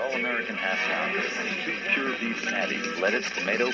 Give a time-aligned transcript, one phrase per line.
[0.00, 3.66] All-American half pounder and two pure beef lettuce, tomato.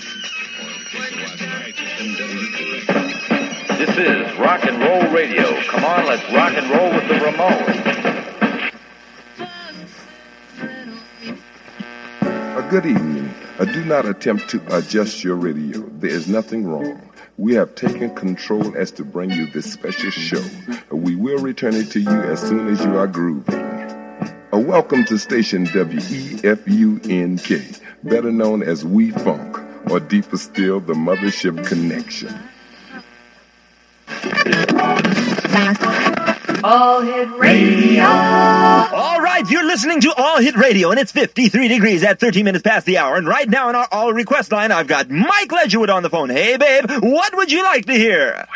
[3.76, 5.60] This is rock and roll radio.
[5.62, 7.86] Come on, let's rock and roll with the Ramones.
[12.56, 13.32] A good evening.
[13.58, 15.80] Uh, do not attempt to adjust your radio.
[15.98, 17.08] There is nothing wrong.
[17.38, 20.42] We have taken control as to bring you this special show.
[20.90, 23.75] We will return it to you as soon as you are grooving.
[24.66, 29.56] Welcome to station WEFUNK, better known as We Funk,
[29.88, 32.34] or deeper still, the Mothership Connection.
[36.64, 38.02] All Hit Radio.
[38.02, 42.64] All right, you're listening to All Hit Radio, and it's 53 degrees at 13 minutes
[42.64, 43.14] past the hour.
[43.14, 46.28] And right now in our All Request line, I've got Mike Ledgerwood on the phone.
[46.28, 48.48] Hey, babe, what would you like to hear?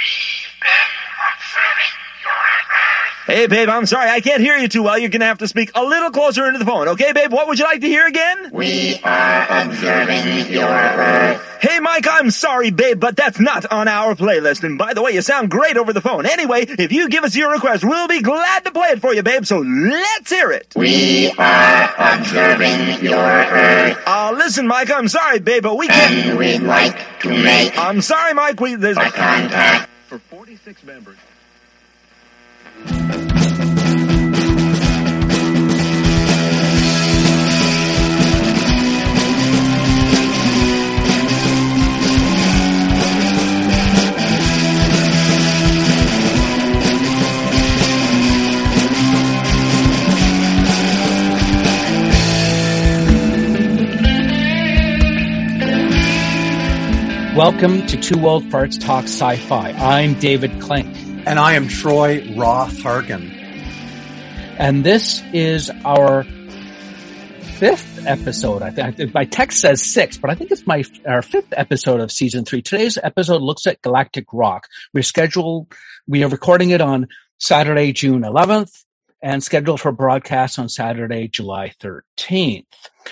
[3.31, 4.99] Hey, babe, I'm sorry, I can't hear you too well.
[4.99, 6.89] You're gonna have to speak a little closer into the phone.
[6.89, 8.51] Okay, babe, what would you like to hear again?
[8.53, 11.41] We are observing your Earth.
[11.61, 14.65] Hey, Mike, I'm sorry, babe, but that's not on our playlist.
[14.65, 16.27] And by the way, you sound great over the phone.
[16.27, 19.23] Anyway, if you give us your request, we'll be glad to play it for you,
[19.23, 19.47] babe.
[19.47, 20.73] So let's hear it.
[20.75, 23.97] We are observing your Earth.
[24.07, 26.31] Uh, listen, Mike, I'm sorry, babe, but we can't.
[26.31, 28.59] And we'd like to make I'm sorry, Mike.
[28.59, 29.89] We there's a contact.
[30.09, 31.17] For 46 members.
[57.41, 59.71] Welcome to Two Old Farts Talk Sci-Fi.
[59.73, 60.95] I'm David Clink,
[61.27, 63.31] And I am Troy Roth Harkin.
[64.59, 66.25] and this is our
[67.59, 68.63] fifth episode.
[68.63, 72.11] I think my text says six, but I think it's my our fifth episode of
[72.11, 72.63] season three.
[72.63, 74.67] Today's episode looks at Galactic Rock.
[74.95, 75.73] We're scheduled.
[76.09, 77.09] We are recording it on
[77.39, 78.85] Saturday, June 11th,
[79.23, 82.65] and scheduled for broadcast on Saturday, July 13th.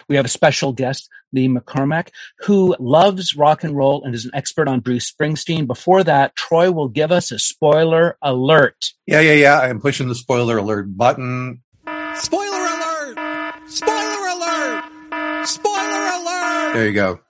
[0.08, 2.08] We have a special guest, Lee McCormack,
[2.40, 5.66] who loves rock and roll and is an expert on Bruce Springsteen.
[5.66, 8.92] Before that, Troy will give us a spoiler alert.
[9.06, 9.60] Yeah, yeah, yeah.
[9.60, 11.62] I'm pushing the spoiler alert button.
[12.14, 13.18] Spoiler alert!
[13.68, 14.84] Spoiler alert!
[15.46, 16.72] Spoiler alert!
[16.74, 17.20] There you go.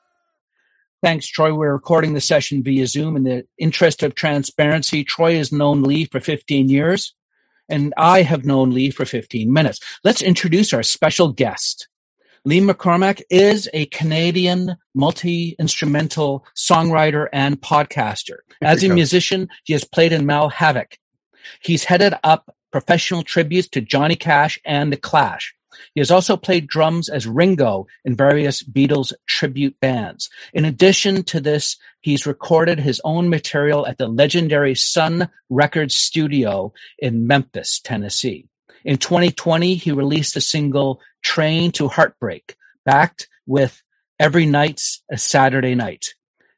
[1.02, 1.54] Thanks, Troy.
[1.54, 3.16] We're recording the session via Zoom.
[3.16, 7.14] In the interest of transparency, Troy has known Lee for 15 years,
[7.68, 9.78] and I have known Lee for 15 minutes.
[10.02, 11.88] Let's introduce our special guest.
[12.48, 18.38] Lee McCormack is a Canadian multi-instrumental songwriter and podcaster.
[18.62, 20.96] As a musician, he has played in Malhavoc.
[21.60, 25.54] He's headed up professional tributes to Johnny Cash and The Clash.
[25.92, 30.30] He has also played drums as Ringo in various Beatles tribute bands.
[30.54, 36.72] In addition to this, he's recorded his own material at the legendary Sun Records studio
[36.98, 38.46] in Memphis, Tennessee.
[38.88, 42.56] In 2020, he released the single Train to Heartbreak,
[42.86, 43.82] backed with
[44.18, 46.14] Every Night's a Saturday Night.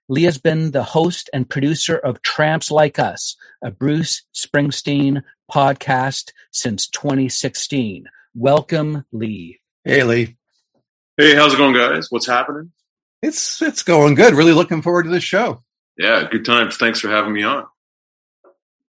[0.09, 6.31] Lee has been the host and producer of Tramps Like Us, a Bruce Springsteen podcast
[6.53, 8.05] since 2016.
[8.37, 9.59] Welcome, Lee.
[9.83, 10.37] Hey, Lee.
[11.17, 12.12] Hey, how's it going, guys?
[12.12, 12.71] What's happening?
[13.23, 14.35] It's it's going good.
[14.35, 15.65] Really looking forward to this show.
[15.99, 16.77] Yeah, good times.
[16.77, 17.67] Thanks for having me on.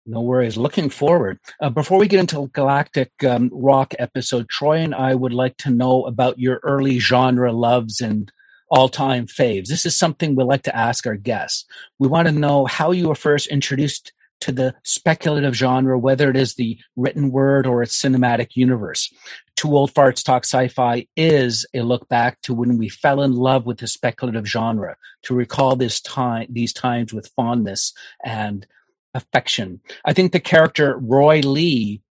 [0.08, 0.56] No worries.
[0.56, 1.40] Looking forward.
[1.60, 5.70] Uh, before we get into Galactic um, Rock episode, Troy and I would like to
[5.70, 8.30] know about your early genre loves and
[8.70, 9.66] all-time faves.
[9.66, 11.64] This is something we like to ask our guests.
[11.98, 16.36] We want to know how you were first introduced to the speculative genre, whether it
[16.36, 19.12] is the written word or its cinematic universe.
[19.56, 23.66] Two Old Farts Talk Sci-Fi is a look back to when we fell in love
[23.66, 27.92] with the speculative genre, to recall this time, these times with fondness
[28.24, 28.66] and
[29.16, 29.80] affection.
[30.04, 32.02] I think the character Roy Lee,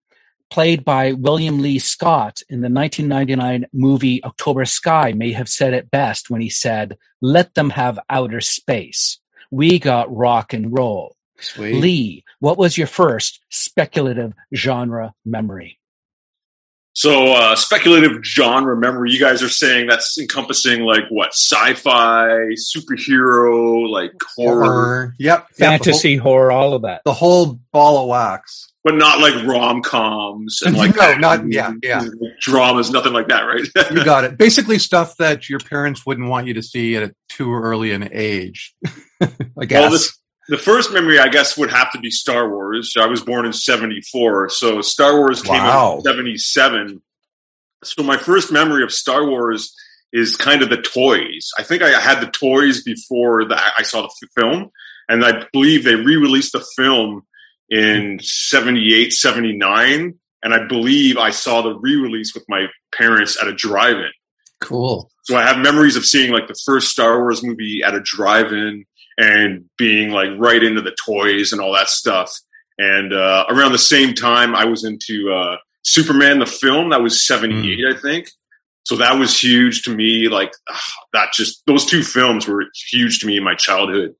[0.49, 5.91] played by William Lee Scott in the 1999 movie October Sky, may have said it
[5.91, 9.19] best when he said, Let them have outer space.
[9.51, 11.15] We got rock and roll.
[11.39, 11.75] Sweet.
[11.75, 15.79] Lee, what was your first speculative genre memory?
[16.97, 21.33] So, uh, speculative genre Remember, you guys are saying that's encompassing like what?
[21.33, 25.15] Sci fi, superhero, like horror, Horror.
[25.19, 25.47] Yep.
[25.57, 27.01] yep, Fantasy, horror, all of that.
[27.05, 28.71] The whole, the whole ball of wax.
[28.83, 32.05] but not like rom coms and like No, not- yeah, yeah.
[32.39, 33.67] dramas, nothing like that, right?
[33.91, 34.37] You got it.
[34.37, 38.07] Basically, stuff that your parents wouldn't want you to see at a too early an
[38.13, 38.73] age.
[39.21, 39.81] I guess.
[39.81, 42.93] Well, this, the first memory, I guess, would have to be Star Wars.
[42.99, 47.01] I was born in '74, so Star Wars came out in '77.
[47.83, 49.73] So my first memory of Star Wars
[50.11, 51.51] is kind of the toys.
[51.57, 54.71] I think I had the toys before the, I saw the film,
[55.09, 57.23] and I believe they re-released the film
[57.69, 63.53] in 78, 79, and I believe I saw the re-release with my parents at a
[63.53, 64.11] drive-in.
[64.61, 65.11] Cool.
[65.23, 68.85] So I have memories of seeing like the first Star Wars movie at a drive-in
[69.17, 72.33] and being like right into the toys and all that stuff.
[72.77, 76.89] And uh, around the same time, I was into uh, Superman the film.
[76.89, 77.95] That was '78, mm.
[77.95, 78.29] I think.
[78.83, 80.27] So that was huge to me.
[80.27, 84.15] Like ugh, that, just those two films were huge to me in my childhood.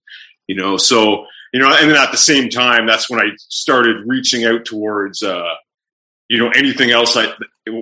[0.47, 1.25] You know, so
[1.55, 5.23] you know, and then at the same time, that's when I started reaching out towards,
[5.23, 5.53] uh,
[6.27, 7.33] you know, anything else I,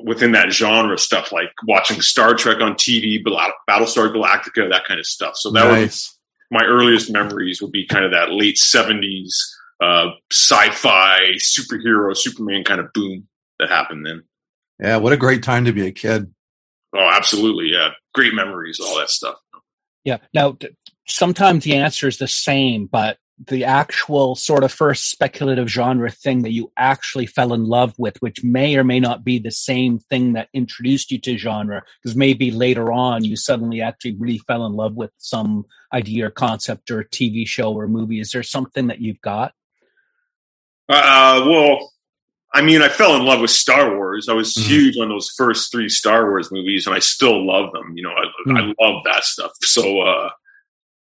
[0.03, 5.07] within that genre stuff, like watching Star Trek on TV, Battlestar Galactica, that kind of
[5.07, 5.37] stuff.
[5.37, 5.81] So that nice.
[5.81, 6.19] was
[6.53, 9.35] my earliest memories would be kind of that late seventies
[9.81, 13.27] uh, sci-fi superhero Superman kind of boom
[13.59, 14.23] that happened then.
[14.79, 16.31] Yeah, what a great time to be a kid.
[16.95, 17.69] Oh, absolutely.
[17.71, 19.35] Yeah, great memories, all that stuff.
[20.03, 20.17] Yeah.
[20.33, 20.57] Now,
[21.07, 26.43] sometimes the answer is the same, but the actual sort of first speculative genre thing
[26.43, 29.99] that you actually fell in love with, which may or may not be the same
[29.99, 34.65] thing that introduced you to genre, because maybe later on you suddenly actually really fell
[34.65, 38.19] in love with some idea or concept or TV show or movie.
[38.19, 39.53] Is there something that you've got?
[40.87, 41.91] Uh, well,
[42.53, 44.29] I mean, I fell in love with Star Wars.
[44.29, 44.69] I was mm-hmm.
[44.69, 47.93] huge on those first three Star Wars movies, and I still love them.
[47.95, 48.57] You know, I, mm-hmm.
[48.57, 49.51] I love that stuff.
[49.61, 50.29] So, uh,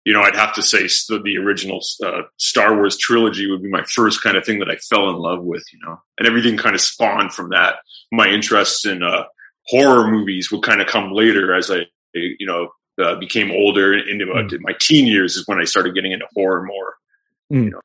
[0.04, 3.68] you know, I'd have to say the, the original uh, Star Wars trilogy would be
[3.68, 5.64] my first kind of thing that I fell in love with.
[5.72, 7.76] You know, and everything kind of spawned from that.
[8.12, 9.24] My interests in uh,
[9.66, 11.82] horror movies would kind of come later as I,
[12.14, 12.68] you know,
[13.02, 14.56] uh, became older into mm-hmm.
[14.62, 16.94] my teen years is when I started getting into horror more.
[17.52, 17.64] Mm.
[17.64, 17.80] You know,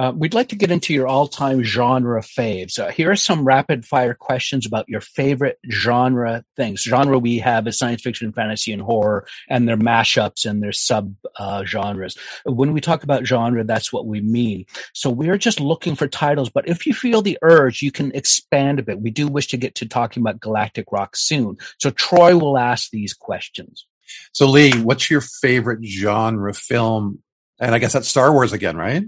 [0.00, 2.78] uh, we'd like to get into your all-time genre faves.
[2.78, 6.80] Uh, here are some rapid-fire questions about your favorite genre things.
[6.80, 12.16] Genre we have is science fiction, fantasy, and horror, and their mashups and their sub-genres.
[12.48, 14.64] Uh, when we talk about genre, that's what we mean.
[14.94, 18.78] So we're just looking for titles, but if you feel the urge, you can expand
[18.78, 19.02] a bit.
[19.02, 21.58] We do wish to get to talking about Galactic Rock soon.
[21.78, 23.84] So Troy will ask these questions.
[24.32, 27.22] So Lee, what's your favorite genre film?
[27.58, 29.04] And I guess that's Star Wars again, right?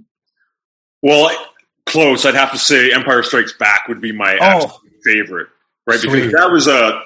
[1.02, 1.30] Well,
[1.86, 2.24] close.
[2.24, 4.80] I'd have to say Empire Strikes Back would be my oh.
[5.04, 5.48] favorite,
[5.86, 5.98] right?
[5.98, 6.12] Sweet.
[6.12, 7.02] Because that was a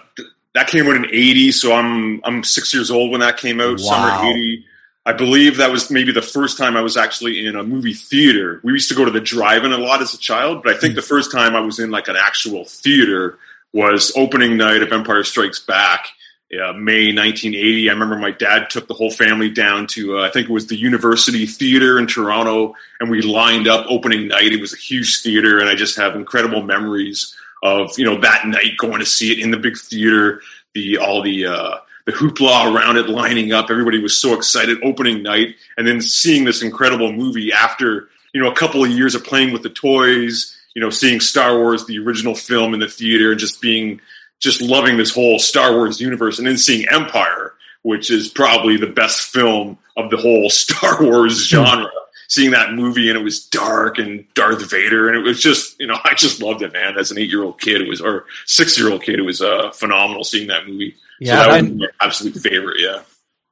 [0.54, 3.78] that came out in '80, so I'm I'm six years old when that came out,
[3.80, 4.18] wow.
[4.18, 4.64] summer '80.
[5.06, 8.60] I believe that was maybe the first time I was actually in a movie theater.
[8.64, 10.94] We used to go to the drive-in a lot as a child, but I think
[10.94, 10.96] mm.
[10.96, 13.38] the first time I was in like an actual theater
[13.72, 16.08] was opening night of Empire Strikes Back
[16.52, 17.88] uh, May 1980.
[17.88, 20.68] I remember my dad took the whole family down to, uh, I think it was
[20.68, 24.52] the University Theater in Toronto, and we lined up opening night.
[24.52, 28.46] It was a huge theater, and I just have incredible memories of you know that
[28.46, 30.40] night going to see it in the big theater.
[30.74, 33.70] The all the uh, the hoopla around it, lining up.
[33.70, 38.50] Everybody was so excited opening night, and then seeing this incredible movie after you know
[38.50, 40.52] a couple of years of playing with the toys.
[40.74, 44.00] You know, seeing Star Wars, the original film in the theater, and just being
[44.40, 48.86] just loving this whole Star Wars universe and then seeing Empire, which is probably the
[48.86, 51.56] best film of the whole Star Wars hmm.
[51.56, 51.90] genre.
[52.28, 55.86] seeing that movie and it was dark and Darth Vader and it was just, you
[55.86, 56.98] know, I just loved it, man.
[56.98, 59.40] As an eight year old kid, it was, or six year old kid, it was
[59.40, 60.94] uh, phenomenal seeing that movie.
[61.18, 62.78] Yeah, so that was my absolute favorite.
[62.78, 63.02] Yeah.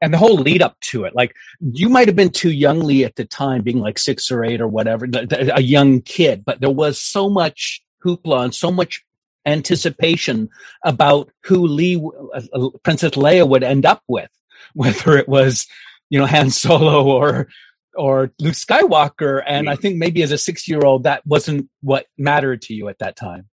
[0.00, 3.16] And the whole lead up to it, like you might have been too youngly at
[3.16, 7.00] the time, being like six or eight or whatever, a young kid, but there was
[7.00, 9.03] so much hoopla and so much
[9.46, 10.48] anticipation
[10.84, 12.02] about who Lee,
[12.34, 14.30] uh, Princess Leia would end up with,
[14.74, 15.66] whether it was,
[16.10, 17.48] you know, Han Solo or,
[17.94, 19.42] or Luke Skywalker.
[19.46, 22.88] And I think maybe as a six year old, that wasn't what mattered to you
[22.88, 23.48] at that time.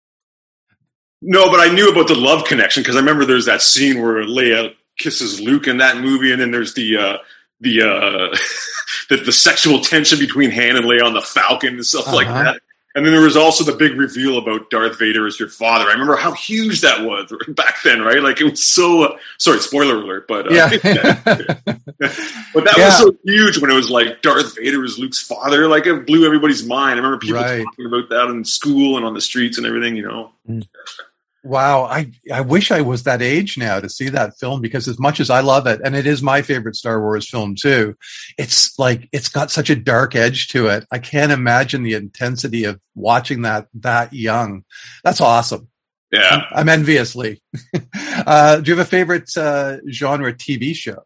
[1.21, 4.23] No, but I knew about the love connection because I remember there's that scene where
[4.23, 7.17] Leia kisses Luke in that movie, and then there's the uh,
[7.59, 8.37] the, uh,
[9.09, 12.15] the the sexual tension between Han and Leia on the Falcon and stuff uh-huh.
[12.15, 12.61] like that.
[12.97, 15.85] And then there was also the big reveal about Darth Vader as your father.
[15.85, 18.23] I remember how huge that was back then, right?
[18.23, 19.03] Like it was so.
[19.03, 20.69] Uh, sorry, spoiler alert, but uh, yeah.
[20.81, 21.03] but
[21.99, 22.85] that yeah.
[22.87, 25.67] was so huge when it was like Darth Vader was Luke's father.
[25.67, 26.93] Like it blew everybody's mind.
[26.93, 27.63] I remember people right.
[27.63, 29.95] talking about that in school and on the streets and everything.
[29.95, 30.31] You know.
[30.49, 30.67] Mm.
[31.47, 34.99] Wow, I I wish I was that age now to see that film because as
[34.99, 37.95] much as I love it, and it is my favorite Star Wars film too,
[38.37, 40.85] it's like it's got such a dark edge to it.
[40.91, 44.65] I can't imagine the intensity of watching that that young.
[45.05, 45.69] That's awesome.
[46.11, 47.41] Yeah, I'm, I'm enviously.
[48.03, 51.03] uh, do you have a favorite uh, genre TV show?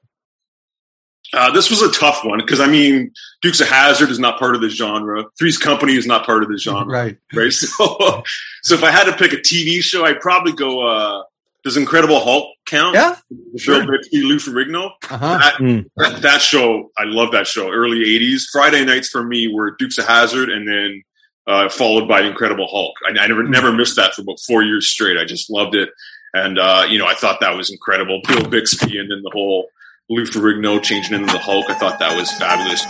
[1.33, 3.11] Uh, this was a tough one because I mean,
[3.41, 5.25] Dukes of Hazzard is not part of the genre.
[5.39, 7.17] Three's Company is not part of the genre, right?
[7.33, 7.53] Right.
[7.61, 8.23] So,
[8.63, 10.85] so if I had to pick a TV show, I'd probably go.
[10.85, 11.23] Uh,
[11.63, 12.95] does Incredible Hulk count?
[12.95, 13.15] Yeah,
[13.57, 13.85] sure.
[13.85, 14.91] Lou Ferrigno.
[15.09, 15.38] Uh-huh.
[15.38, 15.85] That, mm.
[15.97, 17.69] that, that, show, I love that show.
[17.71, 18.43] Early '80s.
[18.51, 21.03] Friday nights for me were Dukes of Hazzard, and then
[21.47, 22.95] uh, followed by Incredible Hulk.
[23.07, 23.50] I, I never mm.
[23.50, 25.17] never missed that for about four years straight.
[25.17, 25.89] I just loved it,
[26.33, 28.21] and uh, you know, I thought that was incredible.
[28.27, 29.69] Bill Bixby, and then the whole
[30.12, 31.72] Lou Ferrigno changing into the Hulk.
[31.72, 32.84] I thought that was fabulous.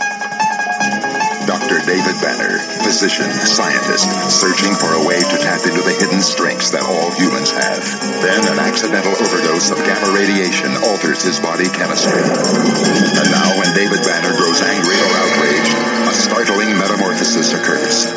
[1.46, 1.78] Dr.
[1.86, 6.82] David Banner, physician, scientist, searching for a way to tap into the hidden strengths that
[6.82, 7.78] all humans have.
[8.26, 12.26] Then an accidental overdose of gamma radiation alters his body chemistry.
[12.26, 15.78] And now when David Banner grows angry or outraged,
[16.10, 18.10] a startling metamorphosis occurs.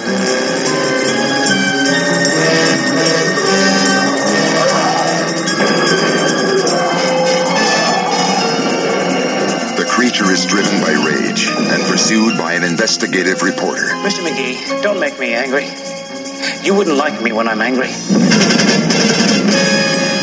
[10.15, 13.83] Creature is driven by rage and pursued by an investigative reporter.
[13.99, 14.25] Mr.
[14.25, 15.65] McGee, don't make me angry.
[16.63, 17.89] You wouldn't like me when I'm angry.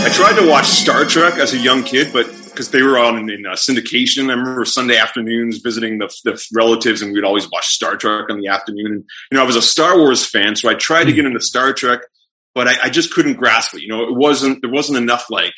[0.05, 3.29] I tried to watch Star Trek as a young kid, but because they were on
[3.29, 7.67] in, uh, syndication, I remember Sunday afternoons visiting the, the, relatives, and we'd always watch
[7.67, 8.87] Star Trek in the afternoon.
[8.87, 11.41] And you know, I was a Star Wars fan, so I tried to get into
[11.41, 12.01] Star Trek,
[12.55, 13.83] but I, I just couldn't grasp it.
[13.83, 15.55] You know, it wasn't there wasn't enough like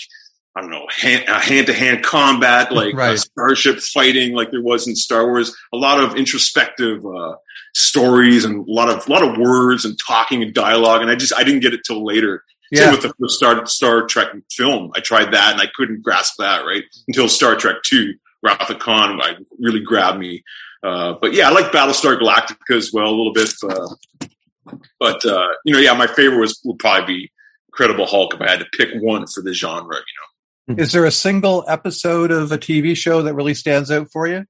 [0.57, 3.19] I don't know, hand to hand combat, like right.
[3.19, 5.55] starship fighting, like there was in Star Wars.
[5.73, 7.35] A lot of introspective uh,
[7.75, 11.03] stories and a lot of a lot of words and talking and dialogue.
[11.03, 12.45] And I just I didn't get it till later.
[12.71, 12.85] Yeah.
[12.85, 14.93] Same with the first Star Star Trek film.
[14.95, 18.79] I tried that and I couldn't grasp that right until Star Trek Two, Wrath of
[18.79, 20.45] Khan, I really grabbed me.
[20.85, 23.53] Uh, but yeah, I like Battlestar Galactica as well a little bit.
[23.63, 24.29] Uh,
[25.01, 27.33] but uh, you know, yeah, my favorite was would probably be
[27.69, 29.97] Incredible Hulk if I had to pick one for the genre.
[30.67, 30.77] You know.
[30.77, 30.83] Mm-hmm.
[30.83, 34.45] Is there a single episode of a TV show that really stands out for you?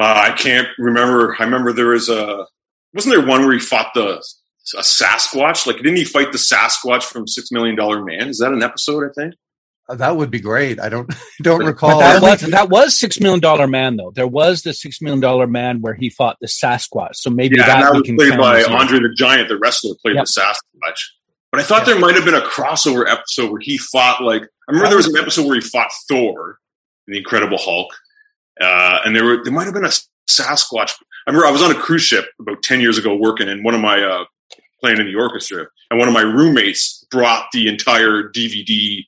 [0.00, 1.34] Uh, I can't remember.
[1.38, 2.46] I remember there was a
[2.94, 4.22] wasn't there one where he fought the
[4.76, 5.66] a Sasquatch?
[5.66, 8.28] Like, didn't he fight the Sasquatch from Six Million Dollar Man?
[8.28, 9.04] Is that an episode?
[9.04, 9.34] I think
[9.88, 10.78] uh, that would be great.
[10.78, 11.98] I don't don't recall.
[12.00, 14.10] That was, that was Six Million Dollar Man, though.
[14.10, 17.14] There was the Six Million Dollar Man where he fought the Sasquatch.
[17.14, 19.48] So maybe yeah, that, that was played by Andre the Giant.
[19.48, 20.26] The wrestler played yep.
[20.26, 21.00] the Sasquatch.
[21.50, 21.94] But I thought yeah.
[21.94, 25.08] there might have been a crossover episode where he fought like I remember there was
[25.08, 26.58] an episode where he fought Thor,
[27.06, 27.88] the Incredible Hulk,
[28.60, 29.92] uh, and there were there might have been a
[30.30, 30.92] Sasquatch.
[31.26, 33.74] I remember I was on a cruise ship about ten years ago working, and one
[33.74, 34.24] of my uh,
[34.80, 39.04] playing in the orchestra, and one of my roommates brought the entire DVD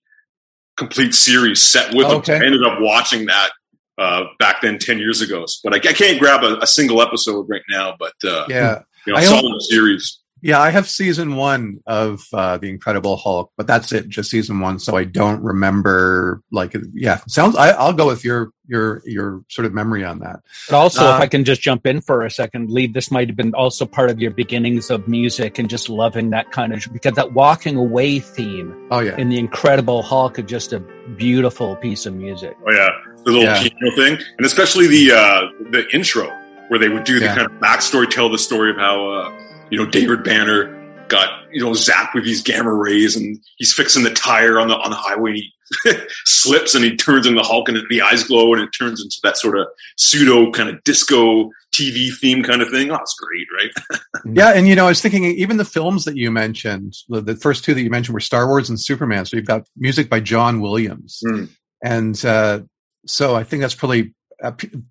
[0.77, 2.37] complete series set with okay.
[2.37, 2.43] him.
[2.43, 3.51] I ended up watching that
[3.99, 7.47] uh, back then ten years ago, but I, I can't grab a, a, single episode
[7.51, 7.97] right now.
[7.99, 10.20] But uh, yeah, you know, I saw the series.
[10.43, 14.61] Yeah, I have season one of uh, the Incredible Hulk, but that's it, just season
[14.61, 14.79] one.
[14.79, 16.43] So I don't remember.
[16.51, 17.57] Like, yeah, sounds.
[17.57, 20.41] I, will go with your your your sort of memory on that.
[20.69, 23.29] But also, uh, if I can just jump in for a second, Lee, this might
[23.29, 26.87] have been also part of your beginnings of music and just loving that kind of
[26.93, 28.75] because that walking away theme.
[28.91, 30.81] Oh yeah, in the Incredible Hulk is just a
[31.17, 32.57] beautiful piece of music.
[32.67, 32.89] Oh yeah,
[33.25, 33.61] the little yeah.
[33.61, 36.35] piano thing, and especially the uh, the intro
[36.69, 37.35] where they would do the yeah.
[37.35, 39.07] kind of backstory, tell the story of how.
[39.07, 40.77] Uh, you know, David Banner
[41.09, 44.77] got, you know, zapped with these gamma rays and he's fixing the tire on the,
[44.77, 45.53] on the highway and he
[46.25, 49.17] slips and he turns into the Hulk and the eyes glow and it turns into
[49.23, 52.91] that sort of pseudo kind of disco TV theme kind of thing.
[52.91, 54.03] Oh, it's great, right?
[54.37, 54.51] yeah.
[54.51, 57.65] And, you know, I was thinking even the films that you mentioned, the, the, first
[57.65, 59.27] two that you mentioned were Star Wars and Superman.
[59.27, 61.21] So you've got music by John Williams.
[61.27, 61.49] Mm.
[61.83, 62.61] And, uh,
[63.07, 64.15] so I think that's probably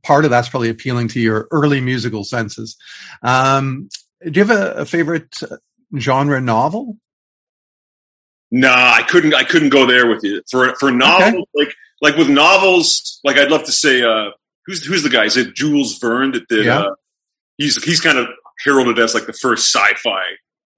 [0.04, 2.78] part of that's probably appealing to your early musical senses.
[3.24, 3.90] Um,
[4.24, 5.42] do you have a, a favorite
[5.98, 6.98] genre novel?
[8.52, 9.34] Nah, I couldn't.
[9.34, 11.34] I couldn't go there with you for for novels.
[11.34, 11.46] Okay.
[11.54, 14.32] Like like with novels, like I'd love to say, uh,
[14.66, 15.26] who's who's the guy?
[15.26, 16.66] Is it Jules Verne that did?
[16.66, 16.80] Yeah.
[16.80, 16.96] Uh,
[17.58, 18.28] he's he's kind of
[18.66, 20.22] heralded as like the first sci-fi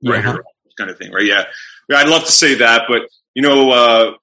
[0.03, 0.41] writer, uh-huh.
[0.77, 1.25] kind of thing, right?
[1.25, 1.45] Yeah,
[1.89, 1.98] yeah.
[1.98, 3.03] I'd love to say that, but
[3.36, 4.13] you know, uh,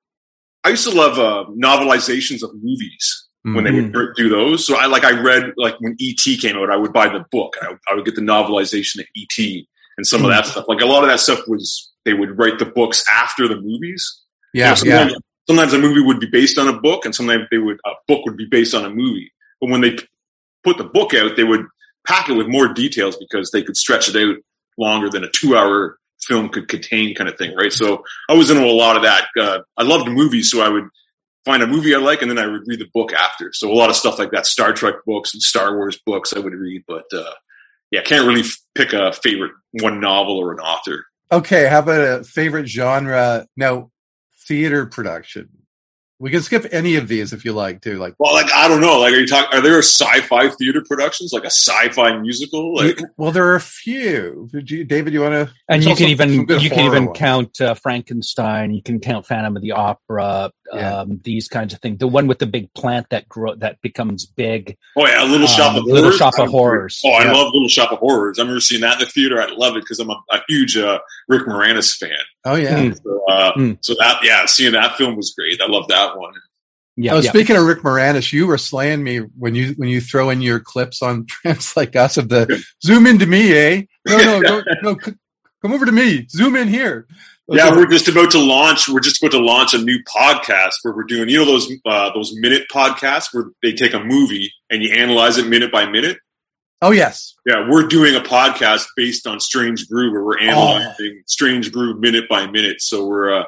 [0.65, 4.13] I used to love uh, novelizations of movies when they would mm-hmm.
[4.17, 4.67] do those.
[4.67, 7.57] So I like I read like when ET came out, I would buy the book.
[7.61, 9.65] I, I would get the novelization of ET
[9.97, 10.53] and some of that mm-hmm.
[10.53, 10.69] stuff.
[10.69, 14.23] Like a lot of that stuff was they would write the books after the movies.
[14.55, 15.19] Yeah, you know, sometimes, yeah.
[15.47, 18.25] sometimes a movie would be based on a book, and sometimes they would a book
[18.25, 19.33] would be based on a movie.
[19.61, 19.97] But when they
[20.65, 21.67] put the book out, they would
[22.07, 24.37] pack it with more details because they could stretch it out
[24.79, 27.73] longer than a two-hour film could contain, kind of thing, right?
[27.73, 29.27] So I was into a lot of that.
[29.39, 30.85] Uh, I loved movies, so I would
[31.49, 33.51] find a movie I like, and then I would read the book after.
[33.55, 36.41] So a lot of stuff like that, Star Trek books and Star Wars books, I
[36.41, 36.85] would read.
[36.87, 37.33] But uh,
[37.91, 41.07] yeah, can't really pick a favorite one novel or an author.
[41.33, 43.47] Okay, how about a favorite genre?
[43.57, 43.91] Now,
[44.47, 45.49] theater production.
[46.21, 47.97] We can skip any of these if you like to.
[47.97, 48.99] Like, well, like I don't know.
[49.01, 49.57] Like, are you talking?
[49.57, 52.75] Are there sci-fi theater productions, like a sci-fi musical?
[52.75, 54.49] Like, well, there are a few.
[54.53, 55.55] You, David, you want to?
[55.69, 57.19] And you can even you can even ones.
[57.19, 58.73] count uh, Frankenstein.
[58.73, 60.51] You can count Phantom of the Opera.
[60.71, 60.99] Yeah.
[60.99, 61.99] Um, these kinds of things.
[61.99, 64.77] The one with the big plant that grow that becomes big.
[64.97, 66.19] Oh yeah, Little Shop um, of Little Horrors.
[66.19, 67.01] Shop of Horrors.
[67.07, 67.33] Oh, I yeah.
[67.33, 68.39] love Little Shop of Horrors.
[68.39, 69.41] I remember seeing that in the theater.
[69.41, 70.99] I love it because I'm a, a huge uh,
[71.29, 72.11] Rick Moranis fan.
[72.45, 72.83] Oh yeah.
[72.83, 72.93] Hmm.
[72.93, 73.79] So, uh, mm.
[73.81, 75.61] so that yeah, seeing that film was great.
[75.63, 76.35] I love that one.
[76.97, 77.15] Yeah.
[77.15, 77.31] Oh, yeah.
[77.31, 80.59] speaking of Rick Moranis, you were slaying me when you when you throw in your
[80.59, 83.83] clips on Tramps Like Us of the zoom into me, eh?
[84.07, 86.27] No, no, no, no, come over to me.
[86.29, 87.07] Zoom in here.
[87.51, 87.59] Okay.
[87.59, 88.89] Yeah, we're just about to launch.
[88.89, 92.13] We're just about to launch a new podcast where we're doing, you know, those uh,
[92.13, 96.19] those minute podcasts where they take a movie and you analyze it minute by minute.
[96.83, 101.23] Oh yes, yeah, we're doing a podcast based on Strange Brew where we're analyzing oh.
[101.27, 102.83] Strange Brew minute by minute.
[102.83, 103.45] So we're uh,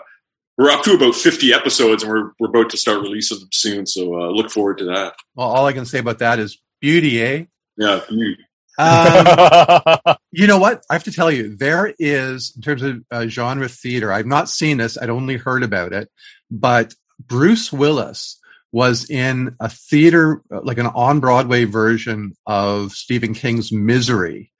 [0.60, 3.86] we're up to about 50 episodes and we're, we're about to start releasing them soon.
[3.86, 5.14] So uh, look forward to that.
[5.34, 7.44] Well, all I can say about that is beauty, eh?
[7.78, 8.44] Yeah, beauty.
[8.76, 10.84] Um, you know what?
[10.90, 14.50] I have to tell you, there is, in terms of uh, genre theater, I've not
[14.50, 16.10] seen this, I'd only heard about it,
[16.50, 18.38] but Bruce Willis
[18.70, 24.52] was in a theater, like an on Broadway version of Stephen King's Misery.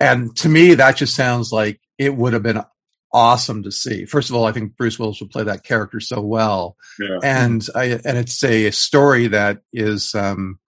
[0.00, 2.64] And to me, that just sounds like it would have been
[3.12, 4.04] awesome to see.
[4.04, 7.18] First of all, I think Bruce Willis would play that character so well, yeah.
[7.22, 10.58] and I, and it's a story that is um,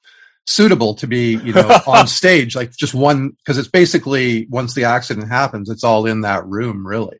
[0.46, 4.84] suitable to be you know on stage, like just one because it's basically once the
[4.84, 7.18] accident happens, it's all in that room, really.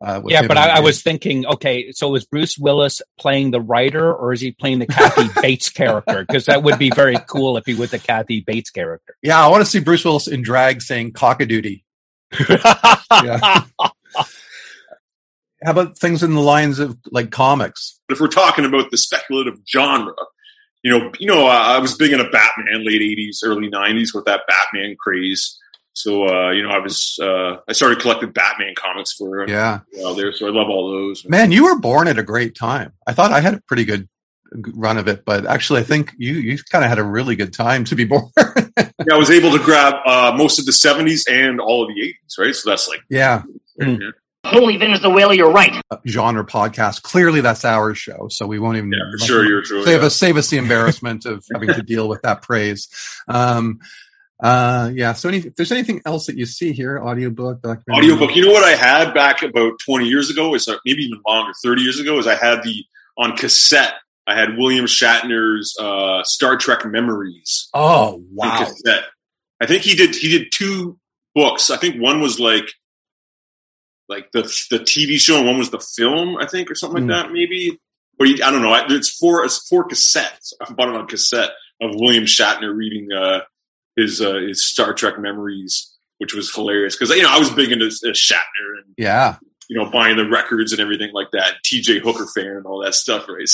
[0.00, 4.14] Uh, yeah, but I, I, was thinking, okay, so is Bruce Willis playing the writer,
[4.14, 6.20] or is he playing the Kathy Bates character?
[6.20, 9.16] Because that would be very cool if he was the Kathy Bates character.
[9.22, 11.82] Yeah, I want to see Bruce Willis in drag saying Cock "cockadoodie."
[12.48, 13.64] yeah.
[15.64, 18.00] How about things in the lines of like comics?
[18.08, 20.14] If we're talking about the speculative genre,
[20.82, 24.42] you know, you know, I was big into Batman, late '80s, early '90s with that
[24.48, 25.58] Batman craze.
[25.94, 30.14] So, uh, you know, I was uh, I started collecting Batman comics for yeah while
[30.14, 30.32] there.
[30.32, 31.24] So I love all those.
[31.28, 32.92] Man, you were born at a great time.
[33.06, 34.08] I thought I had a pretty good
[34.52, 37.52] run of it, but actually, I think you you kind of had a really good
[37.52, 38.30] time to be born.
[38.36, 42.00] yeah, I was able to grab uh, most of the '70s and all of the
[42.00, 42.54] '80s, right?
[42.54, 43.42] So that's like yeah.
[44.44, 44.50] Yeah.
[44.50, 45.80] Holy Venezuela, you're right.
[45.90, 47.02] Uh, genre podcast.
[47.02, 48.92] Clearly, that's our show, so we won't even.
[48.92, 49.84] Yeah, for sure, you're true.
[49.84, 50.06] Save yeah.
[50.06, 52.88] us, save us the embarrassment of having to deal with that praise.
[53.26, 53.80] Um,
[54.40, 55.12] uh, yeah.
[55.14, 58.36] So, any, if there's anything else that you see here, audiobook, documentary, audiobook.
[58.36, 61.52] You know what I had back about 20 years ago is uh, maybe even longer,
[61.64, 62.84] 30 years ago, is I had the
[63.18, 63.94] on cassette.
[64.28, 67.68] I had William Shatner's uh, Star Trek Memories.
[67.74, 68.58] Oh wow!
[68.58, 69.04] Cassette.
[69.60, 70.14] I think he did.
[70.14, 70.98] He did two
[71.34, 71.70] books.
[71.70, 72.70] I think one was like
[74.08, 77.10] like the the TV show, and one was the film, I think, or something mm.
[77.10, 77.78] like that, maybe.
[78.20, 78.74] Or you, I don't know.
[78.88, 79.44] It's four.
[79.44, 80.52] It's four cassettes.
[80.60, 83.40] I bought it on cassette of William Shatner reading uh,
[83.96, 87.70] his uh, his Star Trek memories, which was hilarious because you know I was big
[87.70, 89.36] into uh, Shatner and yeah,
[89.68, 91.54] you know buying the records and everything like that.
[91.64, 92.00] T.J.
[92.00, 93.48] Hooker fan and all that stuff, right?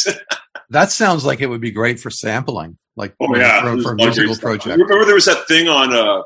[0.71, 3.97] that sounds like it would be great for sampling, like oh yeah, for, for a
[3.97, 4.79] musical project.
[4.79, 6.23] Remember there was that thing on uh,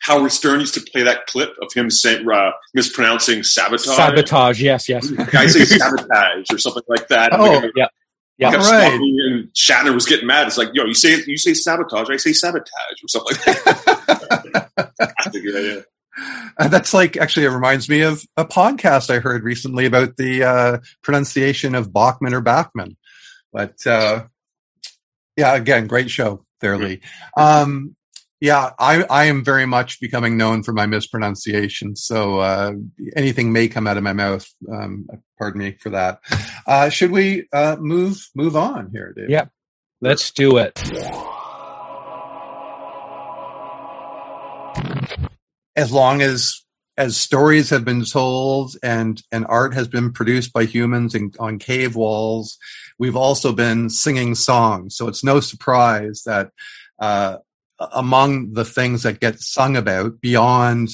[0.00, 3.96] Howard Stern used to play that clip of him saying, uh, mispronouncing sabotage.
[3.96, 5.10] Sabotage, yes, yes.
[5.34, 7.30] I say sabotage or something like that.
[7.32, 7.88] Oh, yeah.
[8.38, 8.92] Yeah, right.
[8.92, 10.46] And Shatner was getting mad.
[10.46, 12.68] It's like, yo, you say you say sabotage, I say sabotage
[13.02, 14.70] or something like that.
[15.32, 15.80] yeah, yeah.
[16.58, 20.44] Uh, that's like actually it reminds me of a podcast I heard recently about the
[20.44, 22.96] uh, pronunciation of Bachman or Bachman.
[23.52, 24.24] But uh,
[25.36, 27.00] yeah, again, great show there, Lee.
[27.36, 27.96] Um,
[28.40, 31.96] yeah, I, I am very much becoming known for my mispronunciation.
[31.96, 32.72] So uh,
[33.16, 34.46] anything may come out of my mouth.
[34.70, 36.20] Um, pardon me for that.
[36.66, 39.30] Uh, should we uh, move move on here, Dave?
[39.30, 39.50] Yep,
[40.00, 40.78] let's do it.
[45.74, 46.62] As long as
[46.98, 51.58] as stories have been told and and art has been produced by humans in, on
[51.58, 52.58] cave walls,
[52.98, 54.94] we've also been singing songs.
[54.96, 56.50] So it's no surprise that
[56.98, 57.38] uh,
[57.78, 60.90] among the things that get sung about beyond,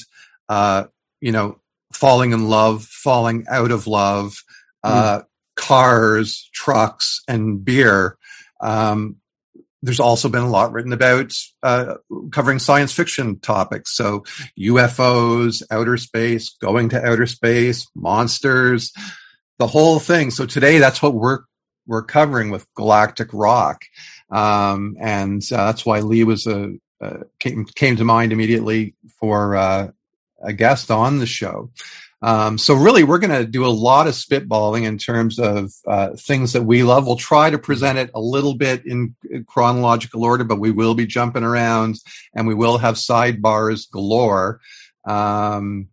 [0.49, 0.85] uh,
[1.21, 1.59] you know,
[1.91, 4.43] falling in love, falling out of love,
[4.83, 5.25] uh, mm.
[5.55, 8.17] cars, trucks, and beer.
[8.59, 9.17] Um,
[9.81, 11.95] there's also been a lot written about uh,
[12.31, 13.93] covering science fiction topics.
[13.93, 14.23] So
[14.57, 18.93] UFOs, outer space, going to outer space, monsters,
[19.59, 20.31] the whole thing.
[20.31, 21.39] So today, that's what we're
[21.87, 23.83] we're covering with Galactic Rock.
[24.29, 29.55] Um, and uh, that's why Lee was a uh, came came to mind immediately for
[29.55, 29.91] uh,
[30.41, 31.69] a guest on the show.
[32.21, 36.11] Um, so really, we're going to do a lot of spitballing in terms of uh,
[36.17, 37.05] things that we love.
[37.05, 39.13] We'll try to present it a little bit in
[39.45, 41.97] chronological order, but we will be jumping around
[42.33, 44.61] and we will have sidebars galore.
[45.05, 45.89] Um,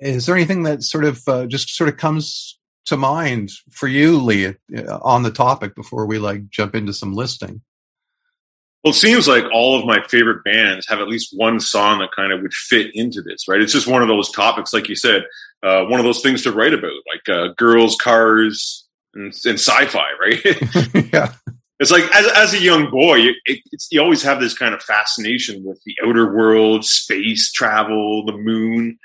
[0.00, 4.18] is there anything that sort of uh, just sort of comes to mind for you,
[4.18, 7.62] Lee, uh, on the topic before we like jump into some listing?
[8.82, 12.10] Well, it seems like all of my favorite bands have at least one song that
[12.14, 13.62] kind of would fit into this, right?
[13.62, 15.22] It's just one of those topics, like you said,
[15.62, 20.06] uh, one of those things to write about, like uh, girls, cars, and, and sci-fi,
[20.20, 20.44] right?
[21.12, 21.32] yeah.
[21.80, 25.64] It's like as, as a young boy, it, you always have this kind of fascination
[25.64, 28.98] with the outer world, space travel, the moon,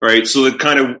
[0.00, 0.26] right?
[0.26, 0.96] So it kind of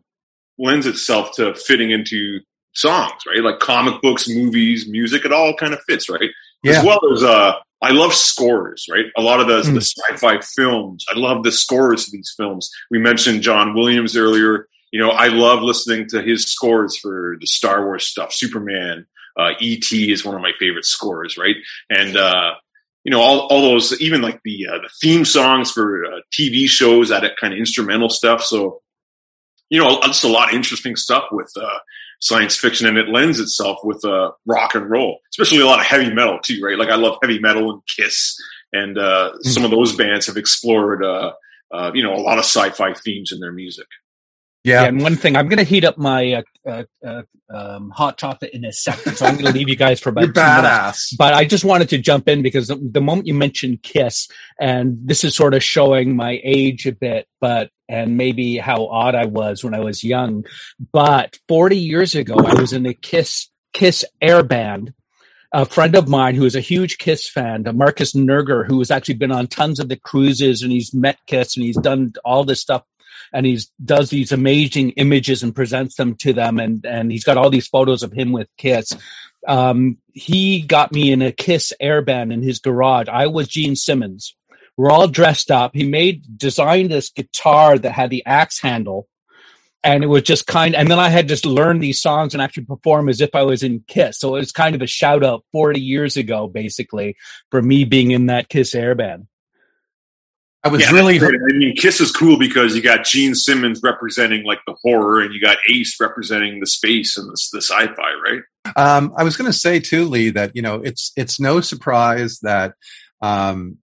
[0.58, 2.40] lends itself to fitting into
[2.74, 3.42] songs, right?
[3.42, 6.30] Like comic books, movies, music, it all kind of fits, right?
[6.62, 6.78] Yeah.
[6.78, 9.06] As well as uh, I love scores, right?
[9.16, 9.74] A lot of the, mm.
[9.74, 11.04] the sci-fi films.
[11.14, 12.70] I love the scores of these films.
[12.90, 14.68] We mentioned John Williams earlier.
[14.90, 18.32] You know, I love listening to his scores for the Star Wars stuff.
[18.32, 19.06] Superman,
[19.38, 20.12] uh, E.T.
[20.12, 21.56] is one of my favorite scores, right?
[21.90, 22.54] And uh,
[23.04, 26.68] you know, all, all those, even like the uh, the theme songs for uh, TV
[26.68, 28.42] shows, that kind of instrumental stuff.
[28.42, 28.80] So,
[29.70, 31.78] you know, just a lot of interesting stuff with uh,
[32.20, 35.86] science fiction and it lends itself with uh, rock and roll, especially a lot of
[35.86, 36.78] heavy metal too, right?
[36.78, 38.36] Like I love heavy metal and Kiss,
[38.72, 39.48] and uh, mm-hmm.
[39.48, 41.32] some of those bands have explored, uh,
[41.72, 43.86] uh, you know, a lot of sci-fi themes in their music.
[44.64, 44.82] Yeah.
[44.82, 48.16] yeah and one thing, I'm going to heat up my uh, uh, uh, um, hot
[48.16, 50.82] chocolate in a second, so I'm going to leave you guys for about You're badass.
[50.82, 51.16] Minutes.
[51.16, 54.26] But I just wanted to jump in because the, the, moment you mentioned Kiss,
[54.58, 59.14] and this is sort of showing my age a bit, but and maybe how odd
[59.14, 60.44] I was when I was young.
[60.92, 64.94] But 40 years ago, I was in a Kiss Kiss air band.
[65.52, 69.14] A friend of mine who is a huge Kiss fan, Marcus Nerger, who has actually
[69.14, 72.60] been on tons of the cruises and he's met Kiss and he's done all this
[72.60, 72.82] stuff
[73.34, 76.58] and he does these amazing images and presents them to them.
[76.58, 78.96] And and he's got all these photos of him with kiss.
[79.46, 83.08] Um, he got me in a kiss airband in his garage.
[83.08, 84.34] I was gene simmons.
[84.76, 85.72] We're all dressed up.
[85.74, 89.08] He made designed this guitar that had the axe handle.
[89.82, 92.64] And it was just kind and then i had just learned these songs and actually
[92.64, 94.18] perform as if i was in kiss.
[94.18, 97.16] So it was kind of a shout out 40 years ago basically
[97.50, 99.26] for me being in that kiss airband
[100.64, 101.20] I was yeah, really.
[101.20, 105.34] I mean, Kiss is cool because you got Gene Simmons representing like the horror, and
[105.34, 108.42] you got Ace representing the space and the, the sci-fi, right?
[108.74, 112.40] Um, I was going to say too, Lee, that you know it's it's no surprise
[112.40, 112.74] that
[113.20, 113.76] um,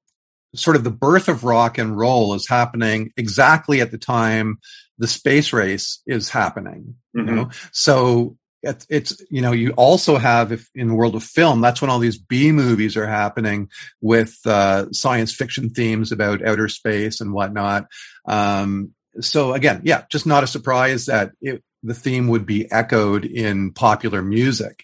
[0.55, 4.59] sort of the birth of rock and roll is happening exactly at the time
[4.97, 6.95] the space race is happening.
[7.15, 7.27] Mm-hmm.
[7.27, 11.23] You know, so it's, it's you know you also have if in the world of
[11.23, 13.69] film that's when all these b movies are happening
[14.01, 17.87] with uh, science fiction themes about outer space and whatnot.
[18.25, 23.25] Um, so again yeah just not a surprise that it, the theme would be echoed
[23.25, 24.83] in popular music.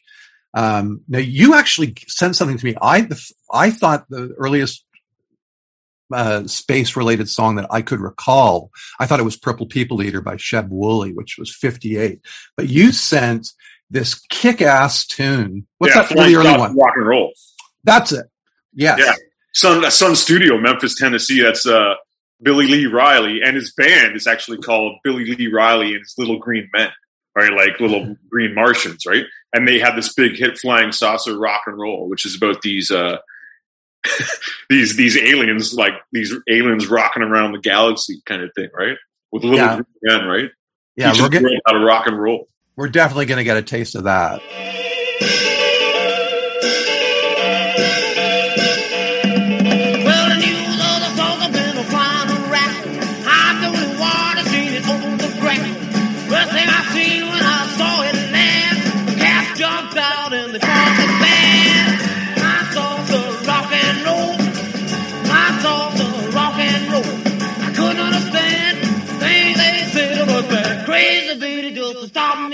[0.53, 2.75] Um, now you actually sent something to me.
[2.81, 3.07] I
[3.51, 4.86] i thought the earliest
[6.13, 8.71] uh, space related song that I could recall.
[8.99, 12.19] I thought it was Purple People Eater by Sheb Wooley, which was 58.
[12.55, 13.49] But you sent
[13.89, 15.67] this kick ass tune.
[15.77, 16.77] What's yeah, that really early one?
[16.77, 17.31] Rock and roll.
[17.83, 18.25] That's it.
[18.73, 18.99] Yes.
[18.99, 19.13] Yeah.
[19.53, 21.41] Sun, Sun Studio, Memphis, Tennessee.
[21.41, 21.95] That's uh,
[22.41, 23.41] Billy Lee Riley.
[23.43, 26.91] And his band is actually called Billy Lee Riley and his Little Green Men,
[27.35, 27.51] right?
[27.51, 29.25] Like little green Martians, right?
[29.53, 32.91] And they had this big hit, Flying Saucer Rock and Roll, which is about these.
[32.91, 33.17] Uh,
[34.69, 38.97] these these aliens like these aliens rocking around the galaxy kind of thing, right?
[39.31, 39.81] With a little yeah.
[40.03, 40.49] men, right?
[40.95, 43.95] Yeah, we're getting how to rock and roll we're definitely going to get a taste
[43.95, 44.39] of that.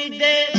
[0.09, 0.49] Crazy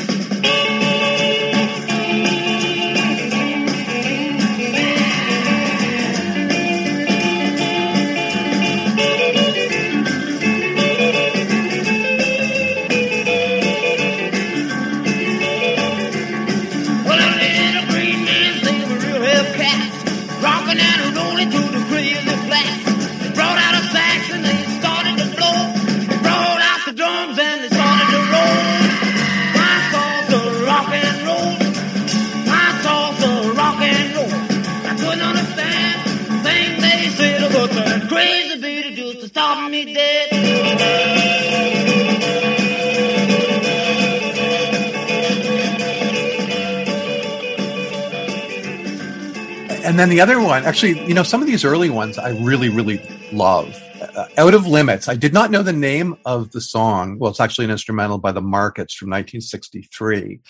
[49.95, 52.69] and then the other one, actually, you know, some of these early ones I really,
[52.69, 53.81] really love.
[54.17, 55.07] Uh, Out of Limits.
[55.07, 57.17] I did not know the name of the song.
[57.21, 60.41] Well, it's actually an instrumental by the Marketts from 1963.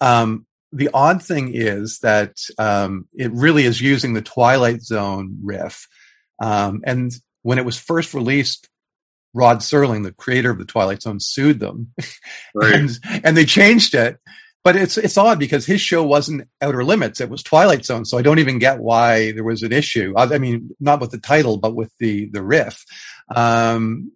[0.00, 5.88] Um, the odd thing is that um, it really is using the Twilight Zone riff.
[6.40, 8.68] Um, and when it was first released,
[9.34, 11.92] Rod Serling, the creator of the Twilight Zone, sued them,
[12.54, 12.72] right.
[12.72, 12.90] and
[13.24, 14.20] and they changed it.
[14.66, 18.04] But it's it's odd because his show wasn't Outer Limits; it was Twilight Zone.
[18.04, 20.12] So I don't even get why there was an issue.
[20.16, 22.84] I, mean, not with the title, but with the the riff.
[23.32, 24.10] Um,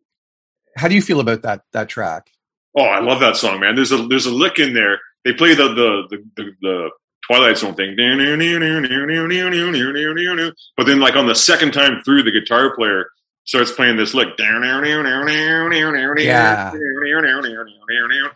[0.77, 2.31] how do you feel about that that track?
[2.77, 3.77] Oh, I love that song, man.
[3.77, 4.99] There's a there's a lick in there.
[5.25, 6.91] They play the the the, the, the
[7.29, 7.95] Twilight Zone thing,
[10.77, 13.07] but then like on the second time through, the guitar player
[13.45, 14.31] starts playing this lick.
[14.37, 14.59] Yeah,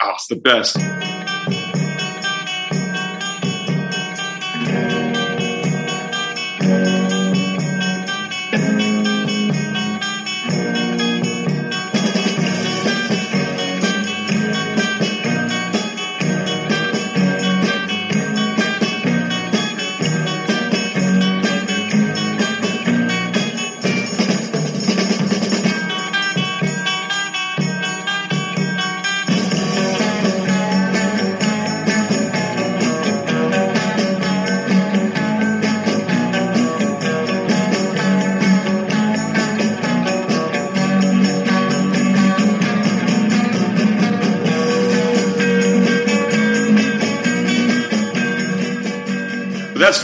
[0.01, 1.34] oh, it's the best.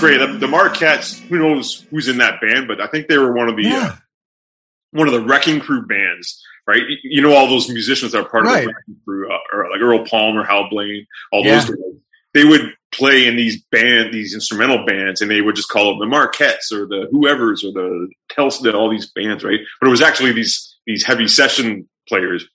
[0.00, 0.18] Great.
[0.18, 3.48] The, the Marketts, who knows who's in that band, but I think they were one
[3.48, 3.92] of the yeah.
[3.92, 3.96] uh,
[4.92, 6.82] one of the Wrecking Crew bands, right?
[7.02, 8.58] You know all those musicians that are part right.
[8.58, 11.60] of the Wrecking Crew, uh, or like Earl Palmer, Hal Blaine, all yeah.
[11.60, 11.78] those guys.
[12.32, 15.98] They would play in these band, these instrumental bands, and they would just call them
[15.98, 19.58] the Marketts or the whoever's or the Telsted, all these bands, right?
[19.80, 22.46] But it was actually these these heavy session players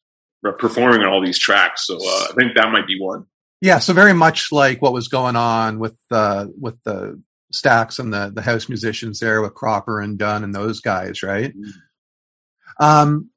[0.54, 1.88] performing on all these tracks.
[1.88, 3.26] So uh, I think that might be one.
[3.62, 7.22] Yeah, so very much like what was going on with uh, with the
[7.62, 11.56] Stax and the the house musicians there with Cropper and Dunn and those guys, right?
[11.56, 12.84] Mm-hmm.
[12.84, 13.30] Um,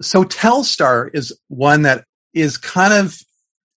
[0.00, 3.16] so Telstar is one that is kind of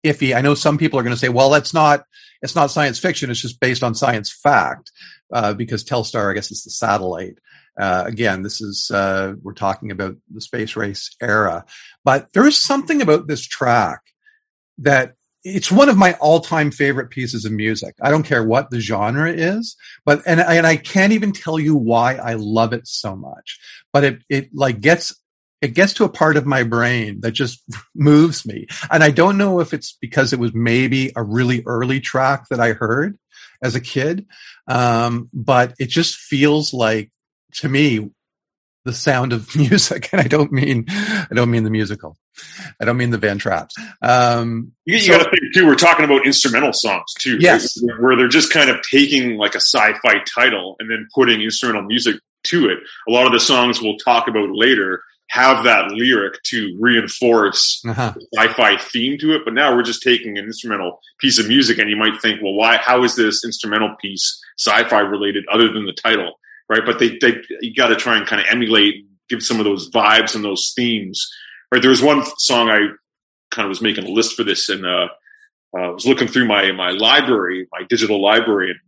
[0.03, 0.35] iffy.
[0.35, 2.03] I know some people are going to say, "Well, that's not
[2.41, 4.91] it's not science fiction; it's just based on science fact,"
[5.33, 7.37] uh, because Telstar, I guess, is the satellite.
[7.79, 11.65] Uh, again, this is uh, we're talking about the space race era,
[12.03, 14.01] but there is something about this track
[14.79, 17.95] that it's one of my all-time favorite pieces of music.
[18.01, 19.75] I don't care what the genre is,
[20.05, 23.59] but and and I can't even tell you why I love it so much.
[23.93, 25.15] But it it like gets
[25.61, 27.61] it gets to a part of my brain that just
[27.95, 28.67] moves me.
[28.91, 32.59] And I don't know if it's because it was maybe a really early track that
[32.59, 33.17] I heard
[33.61, 34.25] as a kid.
[34.67, 37.11] Um, but it just feels like
[37.53, 38.09] to me
[38.89, 40.09] the sound of music.
[40.11, 42.17] And I don't mean I don't mean the musical.
[42.79, 43.73] I don't mean the Van Trapps.
[44.01, 45.65] Um, you, you so, got to think too.
[45.65, 48.01] We're talking about instrumental songs too, yes, right?
[48.01, 52.15] where they're just kind of taking like a sci-fi title and then putting instrumental music
[52.45, 52.79] to it.
[53.07, 58.13] A lot of the songs we'll talk about later have that lyric to reinforce uh-huh.
[58.15, 59.41] the sci-fi theme to it.
[59.45, 62.53] But now we're just taking an instrumental piece of music, and you might think, well,
[62.53, 62.77] why?
[62.77, 66.38] How is this instrumental piece sci-fi related other than the title?
[66.69, 66.81] Right?
[66.85, 69.89] But they, they you got to try and kind of emulate, give some of those
[69.89, 71.27] vibes and those themes
[71.71, 71.81] right?
[71.81, 72.79] There was one song I
[73.51, 75.07] kind of was making a list for this, and uh,
[75.75, 78.79] I uh, was looking through my my library, my digital library, and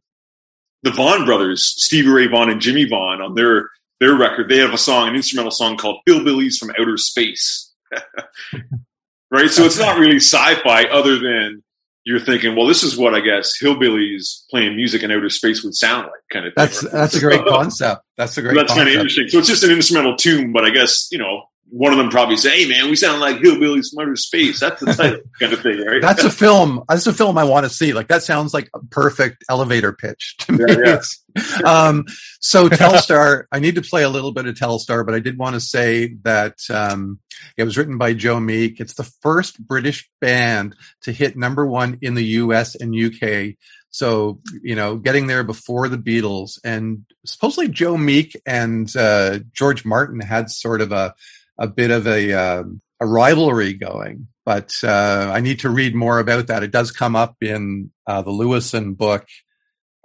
[0.83, 4.73] the Vaughan brothers, Stevie Ray Vaughan and Jimmy Vaughan, on their their record, they have
[4.73, 7.71] a song, an instrumental song called "Hillbillies from Outer Space."
[9.31, 11.63] right, so it's not really sci-fi, other than
[12.11, 15.73] you're thinking, well, this is what I guess hillbillies playing music in outer space would
[15.73, 16.53] sound like, kind of.
[16.53, 16.91] Thing, that's right?
[16.91, 18.03] that's a great oh, concept.
[18.17, 18.55] That's a great.
[18.55, 19.29] that's kind of interesting.
[19.29, 22.35] So it's just an instrumental tune, but I guess you know one of them probably
[22.35, 25.61] say, "Hey, man, we sound like hillbillies from outer space." That's the title, kind of
[25.61, 26.01] thing, right?
[26.01, 26.83] That's a film.
[26.87, 27.93] That's a film I want to see.
[27.93, 30.65] Like that sounds like a perfect elevator pitch to me.
[30.67, 31.01] Yeah,
[31.35, 31.61] yeah.
[31.65, 32.05] um,
[32.41, 35.53] so Telstar, I need to play a little bit of Telstar, but I did want
[35.55, 37.19] to say that um,
[37.55, 38.81] it was written by Joe Meek.
[38.81, 42.75] It's the first British band to hit number one in the U.S.
[42.75, 43.57] and U.K.
[43.91, 49.83] So, you know, getting there before the Beatles and supposedly Joe Meek and uh, George
[49.83, 51.13] Martin had sort of a
[51.61, 54.27] a bit of a um, a rivalry going.
[54.43, 56.63] But uh, I need to read more about that.
[56.63, 59.27] It does come up in uh, the Lewisohn book.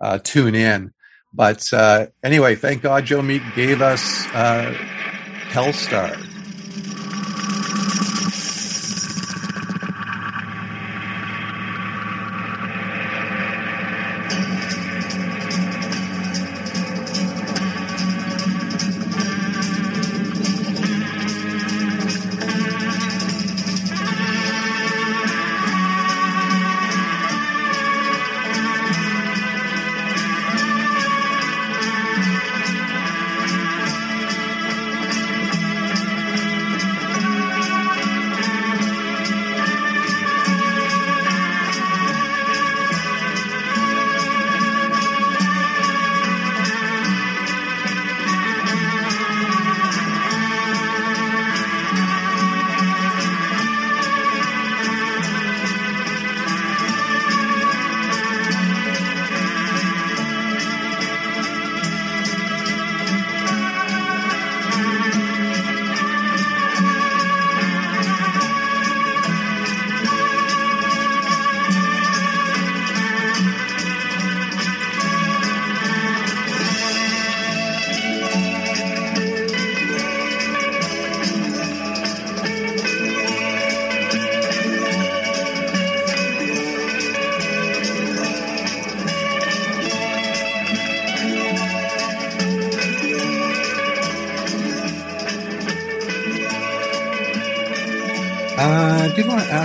[0.01, 0.93] Uh, tune in.
[1.33, 4.75] But uh, anyway, thank God Joe Meek gave us uh,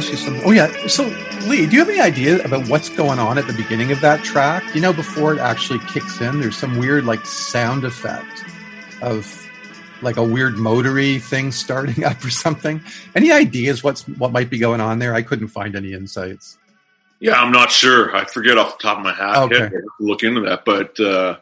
[0.02, 0.44] ask you something.
[0.44, 1.04] Oh yeah, so
[1.48, 4.24] Lee, do you have any idea about what's going on at the beginning of that
[4.24, 4.64] track?
[4.74, 8.44] You know, before it actually kicks in, there's some weird like sound effect
[9.04, 9.38] of
[10.02, 12.82] like a weird motory thing starting up or something.
[13.16, 15.14] Any ideas what's what might be going on there?
[15.14, 16.58] I couldn't find any insights.
[17.20, 18.16] Yeah, I'm not sure.
[18.16, 19.38] I forget off the top of my head.
[19.38, 19.70] Okay.
[20.00, 21.38] look into that, but uh,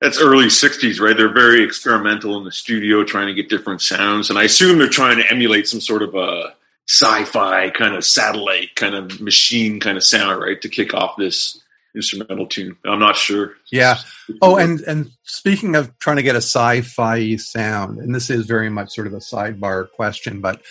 [0.00, 1.16] that's early '60s, right?
[1.16, 4.88] They're very experimental in the studio, trying to get different sounds, and I assume they're
[4.88, 6.54] trying to emulate some sort of a
[6.88, 11.60] sci-fi kind of satellite kind of machine kind of sound, right, to kick off this
[11.94, 12.76] instrumental tune.
[12.84, 13.54] I'm not sure.
[13.72, 13.98] Yeah.
[14.42, 18.68] Oh, and and speaking of trying to get a sci-fi sound, and this is very
[18.68, 20.62] much sort of a sidebar question, but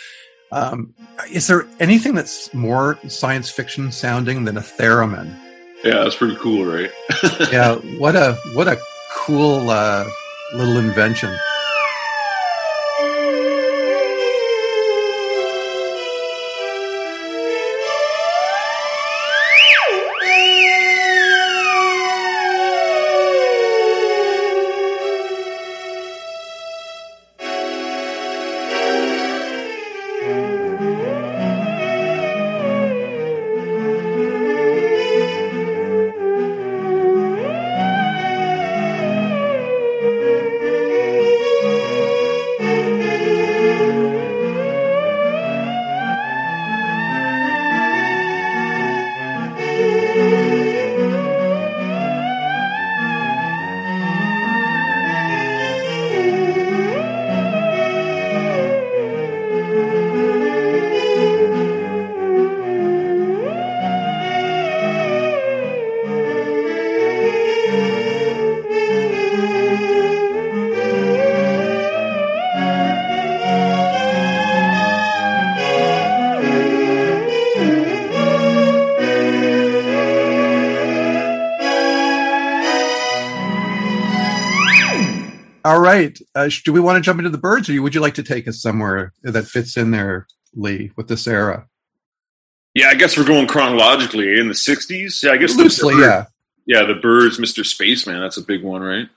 [0.51, 0.93] um,
[1.31, 5.35] is there anything that's more science fiction sounding than a theremin?
[5.83, 6.91] Yeah, that's pretty cool, right?
[7.51, 7.75] yeah.
[7.97, 8.79] What a what a
[9.11, 10.07] cool uh,
[10.53, 11.35] little invention.
[85.95, 86.19] Right.
[86.35, 88.47] Uh, do we want to jump into the Byrds, or would you like to take
[88.47, 91.67] us somewhere that fits in there, Lee, with this era?
[92.73, 95.23] Yeah, I guess we're going chronologically in the '60s.
[95.23, 95.95] Yeah, I guess loosely.
[95.95, 96.25] The, yeah,
[96.65, 96.85] yeah.
[96.85, 97.65] The Byrds, Mr.
[97.65, 98.19] Spaceman.
[98.19, 99.07] That's a big one, right?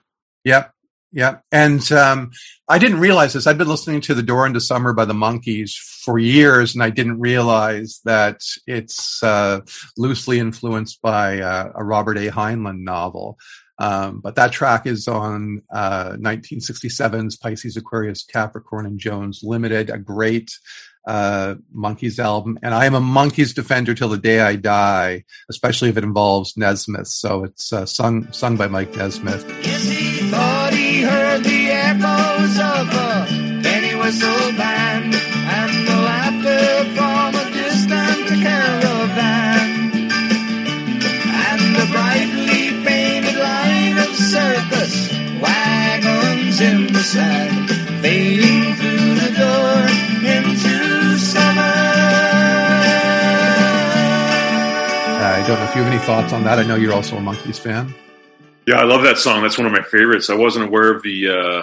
[0.45, 0.73] Yep.
[1.11, 2.33] Yeah, and um,
[2.69, 3.47] I didn't realize this.
[3.47, 6.91] I've been listening to "The Door into Summer" by the Monkees for years, and I
[6.91, 9.61] didn't realize that it's uh,
[9.97, 12.31] loosely influenced by uh, a Robert A.
[12.31, 13.39] Heinlein novel.
[13.79, 19.99] Um, but that track is on uh, 1967's Pisces, Aquarius, Capricorn, and Jones Limited, a
[19.99, 20.51] great
[21.07, 22.59] uh, Monkees album.
[22.63, 26.57] And I am a Monkees defender till the day I die, especially if it involves
[26.57, 27.09] Nesmith.
[27.09, 29.98] So it's uh, sung sung by Mike Nesmith.
[55.69, 56.59] If you have any thoughts on that.
[56.59, 57.95] I know you're also a Monkees fan.
[58.67, 59.43] Yeah, I love that song.
[59.43, 60.31] That's one of my favorites.
[60.31, 61.63] I wasn't aware of the uh,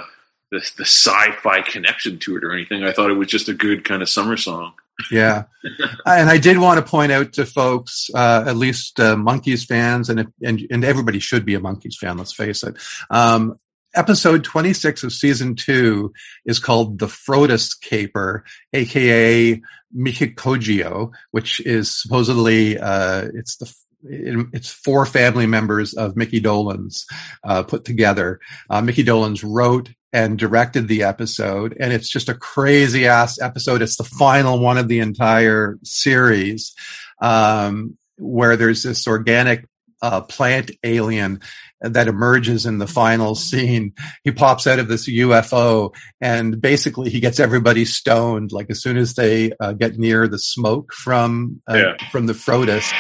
[0.52, 2.84] the, the sci-fi connection to it or anything.
[2.84, 4.74] I thought it was just a good kind of summer song.
[5.10, 5.46] yeah,
[6.06, 10.10] and I did want to point out to folks, uh, at least uh, Monkees fans,
[10.10, 12.20] and, if, and and everybody should be a Monkees fan.
[12.20, 12.76] Let's face it.
[13.10, 13.60] Um,
[13.96, 16.14] episode 26 of season two
[16.46, 19.62] is called The Frodis Caper, aka
[19.96, 23.74] Mijacogeo, which is supposedly, uh, it's the,
[24.08, 27.06] it's four family members of Micky Dolenz
[27.44, 28.40] uh, put together.
[28.70, 33.82] Uh, Micky Dolenz wrote and directed the episode, and it's just a crazy ass episode.
[33.82, 36.74] It's the final one of the entire series,
[37.22, 39.68] um, where there's this organic
[40.02, 41.42] uh, plant alien
[41.82, 43.94] that emerges in the final scene.
[44.24, 48.52] He pops out of this UFO and basically he gets everybody stoned.
[48.52, 52.10] Like as soon as they uh, get near the smoke from uh, yeah.
[52.12, 52.92] from the Frodis.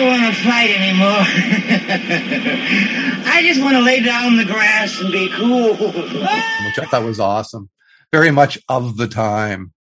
[0.00, 1.10] I don't want to fight anymore.
[3.26, 5.74] I just want to lay down in the grass and be cool.
[5.76, 7.68] which I thought was awesome.
[8.10, 9.72] Very much of the time.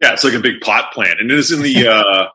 [0.00, 1.88] Yeah, it's like a big pot plant, and it is in the.
[2.00, 2.28] Uh,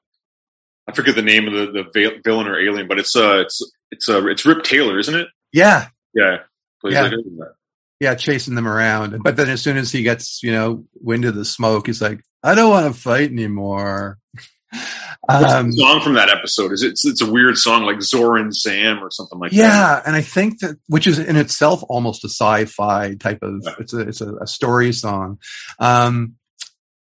[0.87, 3.59] I forget the name of the, the villain or alien, but it's uh it's
[3.91, 5.27] it's uh it's Rip Taylor, isn't it?
[5.51, 6.39] Yeah, Yeah,
[6.81, 7.01] plays Yeah.
[7.03, 7.53] like it in that.
[7.99, 9.23] yeah, chasing them around.
[9.23, 12.21] But then as soon as he gets, you know, wind of the smoke, he's like,
[12.43, 14.19] I don't want to fight anymore.
[15.27, 16.71] What's Um, the song from that episode?
[16.71, 16.83] Is?
[16.83, 19.57] It's, it's a weird song like Zor and Zam or something like that.
[19.57, 23.73] yeah, and I think that which is in itself almost a sci-fi type of Yeah.
[23.79, 25.39] it's a it's a, a story song.
[25.79, 26.35] Um,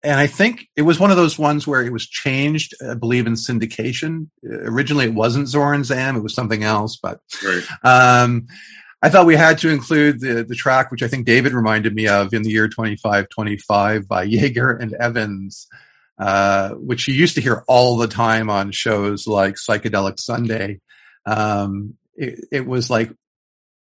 [0.02, 3.28] and I think it was one of those ones where it was changed, I believe,
[3.28, 4.30] in syndication.
[4.46, 6.98] Originally, it wasn't Zorn Zam; it was something else.
[7.02, 7.64] But right.
[7.84, 8.48] um,
[9.02, 12.08] I thought we had to include the the track, which I think David reminded me
[12.08, 15.68] of, in the year twenty five twenty five by Jaeger and Evans,
[16.20, 20.80] uh, which you used to hear all the time on shows like Psychedelic Sunday.
[21.26, 23.12] Um, it, it was like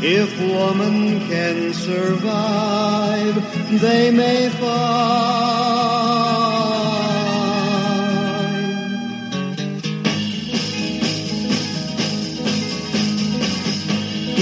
[0.00, 3.34] if woman can survive,
[3.80, 4.68] they may find.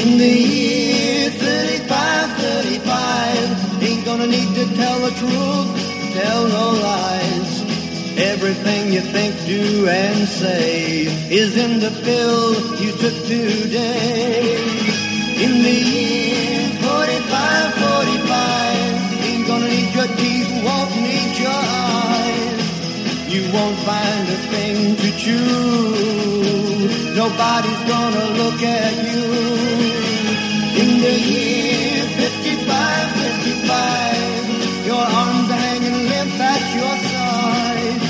[0.06, 5.68] In the year 35, 35, ain't gonna need to tell the truth,
[6.14, 7.52] tell no lies.
[8.16, 14.54] Everything you think, do, and say is in the pill you took today.
[15.44, 21.25] In the year 45, 45, ain't gonna need your teeth, won't need.
[23.36, 25.44] You won't find a thing to chew.
[27.14, 29.24] Nobody's gonna look at you.
[30.80, 38.00] In the year 55, 55, your arms are hanging limp at your side.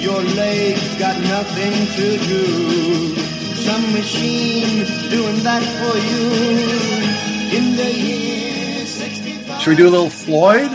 [0.00, 2.44] Your legs got nothing to do.
[3.66, 6.24] Some machine doing that for you.
[7.58, 9.60] In the year 65.
[9.60, 10.70] Should we do a little Floyd?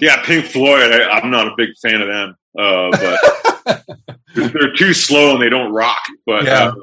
[0.00, 0.90] Yeah, Pink Floyd.
[0.92, 2.90] I, am not a big fan of them, uh,
[3.64, 3.86] but
[4.34, 6.02] they're too slow and they don't rock.
[6.24, 6.68] But Yeah.
[6.68, 6.74] uh,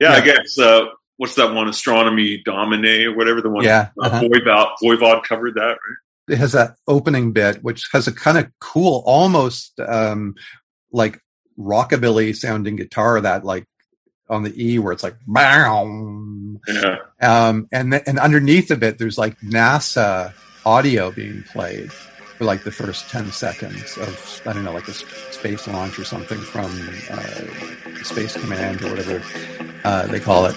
[0.00, 0.12] yeah, Yeah.
[0.14, 0.86] I guess uh,
[1.16, 1.68] what's that one?
[1.68, 3.64] Astronomy Domine or whatever the one.
[3.64, 4.20] Yeah, uh, uh-huh.
[4.22, 5.96] Voivod, Voivod covered that, right?
[6.28, 10.36] it has that opening bit, which has a kind of cool, almost um,
[10.92, 11.20] like
[11.58, 13.66] rockabilly sounding guitar that like
[14.28, 16.56] on the E where it's like bow.
[16.68, 16.98] Yeah.
[17.20, 20.32] Um, and and underneath of it, there's like NASA
[20.64, 21.90] audio being played
[22.40, 26.04] for like the first ten seconds of I don't know, like a space launch or
[26.04, 26.70] something from
[27.10, 29.22] uh, Space Command or whatever
[29.84, 30.56] uh, they call it.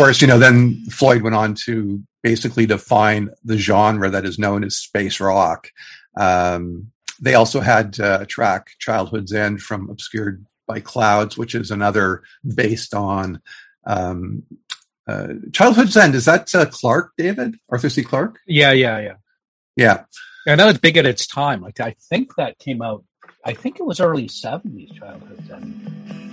[0.00, 4.64] Course, you know, then Floyd went on to basically define the genre that is known
[4.64, 5.70] as space rock.
[6.18, 6.90] Um,
[7.20, 12.22] they also had uh, a track, Childhood's End, from Obscured by Clouds, which is another
[12.42, 13.42] based on
[13.84, 14.42] um,
[15.06, 16.14] uh, Childhood's End.
[16.14, 17.56] Is that uh, Clarke, David?
[17.68, 18.02] Arthur C.
[18.02, 18.38] Clarke?
[18.46, 19.16] Yeah, yeah, yeah.
[19.76, 20.04] Yeah.
[20.46, 21.60] And that was big at its time.
[21.60, 23.04] Like I think that came out.
[23.44, 24.92] I think it was early seventies.
[24.98, 26.29] Childhood's then.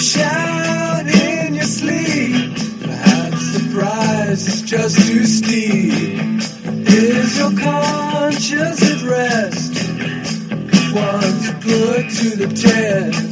[0.00, 2.54] shout in your sleep.
[2.82, 6.18] Perhaps the price is just too steep.
[6.88, 9.74] Is your conscience at rest?
[10.94, 13.29] Once to put to the test.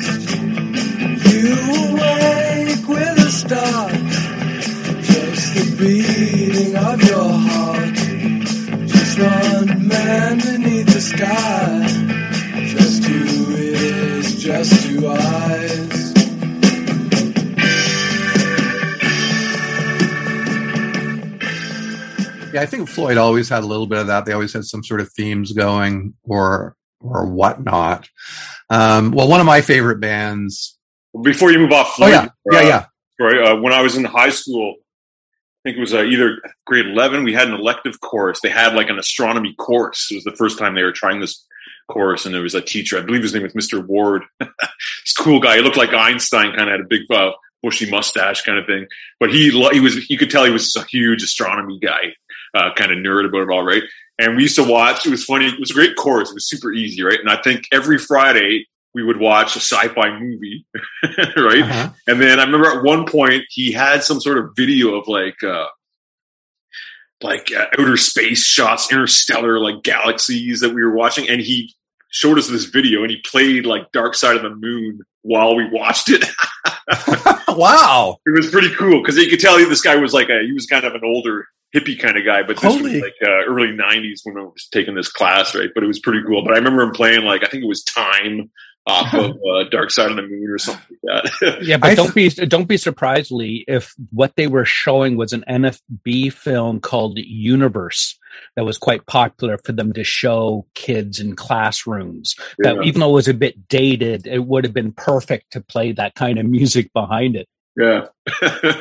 [22.58, 24.24] I think Floyd always had a little bit of that.
[24.24, 28.08] They always had some sort of themes going or or whatnot.
[28.70, 30.76] Um, well, one of my favorite bands.
[31.22, 32.84] Before you move off, Floyd, oh yeah, yeah, yeah.
[33.20, 36.86] Right, uh, when I was in high school, I think it was uh, either grade
[36.86, 37.24] eleven.
[37.24, 38.40] We had an elective course.
[38.40, 40.08] They had like an astronomy course.
[40.10, 41.44] It was the first time they were trying this
[41.90, 42.98] course, and there was a teacher.
[42.98, 43.84] I believe his name was Mr.
[43.84, 44.22] Ward.
[44.40, 45.56] this cool guy.
[45.56, 46.50] He looked like Einstein.
[46.50, 47.32] Kind of had a big uh,
[47.62, 48.86] bushy mustache, kind of thing.
[49.18, 52.14] But he he was you could tell he was a huge astronomy guy
[52.58, 53.82] uh, kind of nerd about it all, right?
[54.18, 55.06] And we used to watch.
[55.06, 55.46] It was funny.
[55.46, 56.30] It was a great course.
[56.30, 57.20] It was super easy, right?
[57.20, 60.66] And I think every Friday we would watch a sci-fi movie,
[61.36, 61.62] right?
[61.62, 61.90] Uh-huh.
[62.06, 65.42] And then I remember at one point he had some sort of video of like
[65.44, 65.66] uh,
[67.22, 71.72] like uh, outer space shots, interstellar like galaxies that we were watching, and he
[72.10, 75.68] showed us this video and he played like Dark Side of the Moon while we
[75.70, 76.24] watched it.
[77.48, 80.42] wow, it was pretty cool because you could tell you this guy was like a
[80.42, 82.94] he was kind of an older hippie kind of guy, but this Holy.
[82.94, 85.70] was like uh, early '90s when I was taking this class, right?
[85.74, 86.44] But it was pretty cool.
[86.44, 88.50] But I remember him playing like I think it was Time
[88.86, 91.58] off of uh, Dark Side of the Moon or something like that.
[91.62, 95.44] yeah, but don't be don't be surprised, Lee, if what they were showing was an
[95.48, 98.18] NFB film called Universe
[98.56, 102.34] that was quite popular for them to show kids in classrooms.
[102.62, 102.74] Yeah.
[102.74, 105.92] That even though it was a bit dated, it would have been perfect to play
[105.92, 107.48] that kind of music behind it.
[107.76, 108.06] Yeah.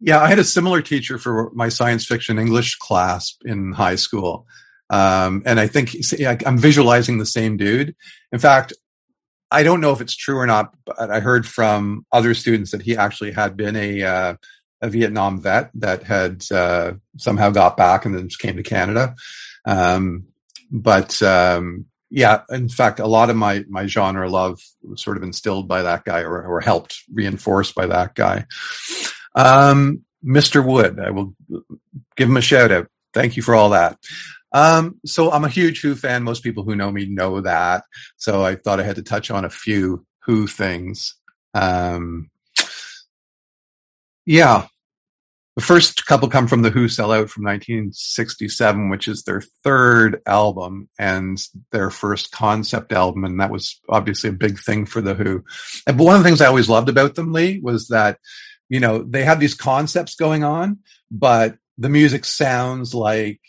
[0.00, 4.46] Yeah, I had a similar teacher for my science fiction English class in high school.
[4.90, 5.96] Um, and I think
[6.46, 7.96] I'm visualizing the same dude.
[8.30, 8.72] In fact,
[9.50, 12.82] I don't know if it's true or not, but I heard from other students that
[12.82, 14.34] he actually had been a, uh,
[14.82, 19.14] a Vietnam vet that had uh, somehow got back and then just came to Canada.
[19.64, 20.26] Um,
[20.70, 25.22] but um, yeah, in fact, a lot of my my genre love was sort of
[25.22, 28.46] instilled by that guy or, or helped reinforced by that guy.
[29.36, 30.64] Um, Mr.
[30.64, 31.34] Wood, I will
[32.16, 32.88] give him a shout out.
[33.14, 33.98] Thank you for all that.
[34.52, 36.22] Um, so I'm a huge Who fan.
[36.22, 37.84] Most people who know me know that.
[38.16, 41.14] So I thought I had to touch on a few Who things.
[41.54, 42.30] Um,
[44.24, 44.66] yeah.
[45.56, 50.90] The first couple come from the Who Sellout from 1967, which is their third album
[50.98, 51.38] and
[51.72, 53.24] their first concept album.
[53.24, 55.44] And that was obviously a big thing for the Who.
[55.86, 58.18] And, but one of the things I always loved about them, Lee, was that
[58.68, 60.78] you know, they have these concepts going on,
[61.10, 63.40] but the music sounds like,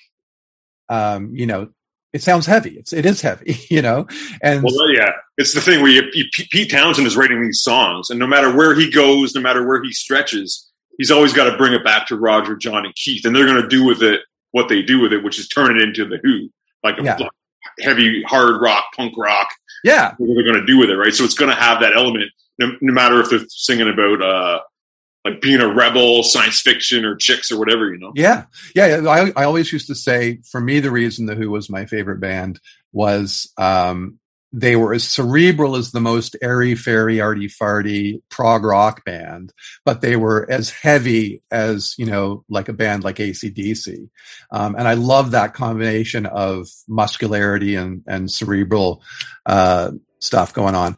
[0.90, 1.70] um, you know,
[2.14, 2.72] it sounds heavy.
[2.72, 4.08] It's it is heavy, you know.
[4.42, 8.10] And well, yeah, it's the thing where you, you, Pete Townshend is writing these songs,
[8.10, 11.58] and no matter where he goes, no matter where he stretches, he's always got to
[11.58, 14.22] bring it back to Roger, John, and Keith, and they're going to do with it
[14.52, 16.50] what they do with it, which is turn it into the Who,
[16.84, 17.18] like a yeah.
[17.82, 19.50] heavy hard rock, punk rock.
[19.84, 21.14] Yeah, what they're going to do with it, right?
[21.14, 24.22] So it's going to have that element, no, no matter if they're singing about.
[24.22, 24.60] uh
[25.28, 28.12] like being a rebel, science fiction, or chicks or whatever, you know?
[28.16, 29.02] Yeah, yeah.
[29.08, 32.20] I, I always used to say, for me, the reason the Who was my favorite
[32.20, 32.60] band
[32.94, 34.20] was um,
[34.54, 39.54] they were as cerebral as the most airy fairy arty farty prog rock band,
[39.84, 44.10] but they were as heavy as, you know, like a band like ACDC.
[44.52, 49.04] Um, and I love that combination of muscularity and, and cerebral
[49.46, 50.98] uh, stuff going on.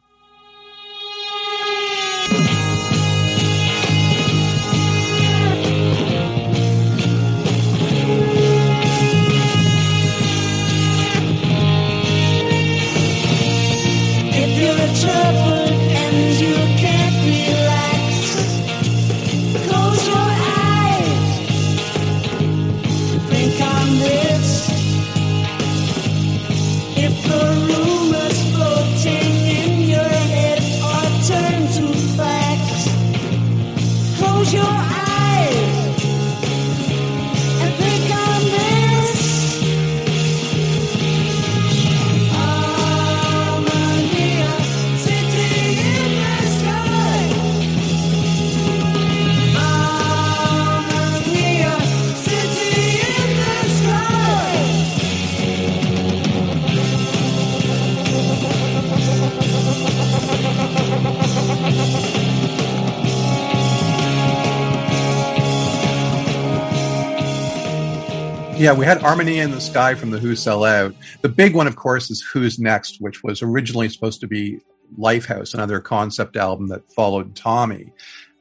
[68.59, 70.93] Yeah, we had Harmony in the Sky from the Who Sell Out.
[71.21, 74.59] The big one, of course, is Who's Next, which was originally supposed to be
[74.99, 77.93] Lifehouse, another concept album that followed Tommy.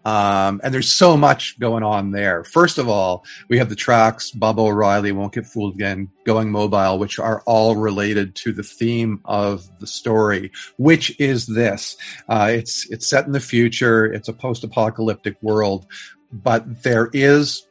[0.04, 2.42] Um, and there's so much going on there.
[2.42, 6.98] First of all, we have the tracks Baba O'Riley, Won't Get Fooled Again, Going Mobile,
[6.98, 11.96] which are all related to the theme of the story, which is this.
[12.28, 14.04] Uh, it's, it's set in the future.
[14.12, 15.86] It's a post-apocalyptic world,
[16.32, 17.67] but there is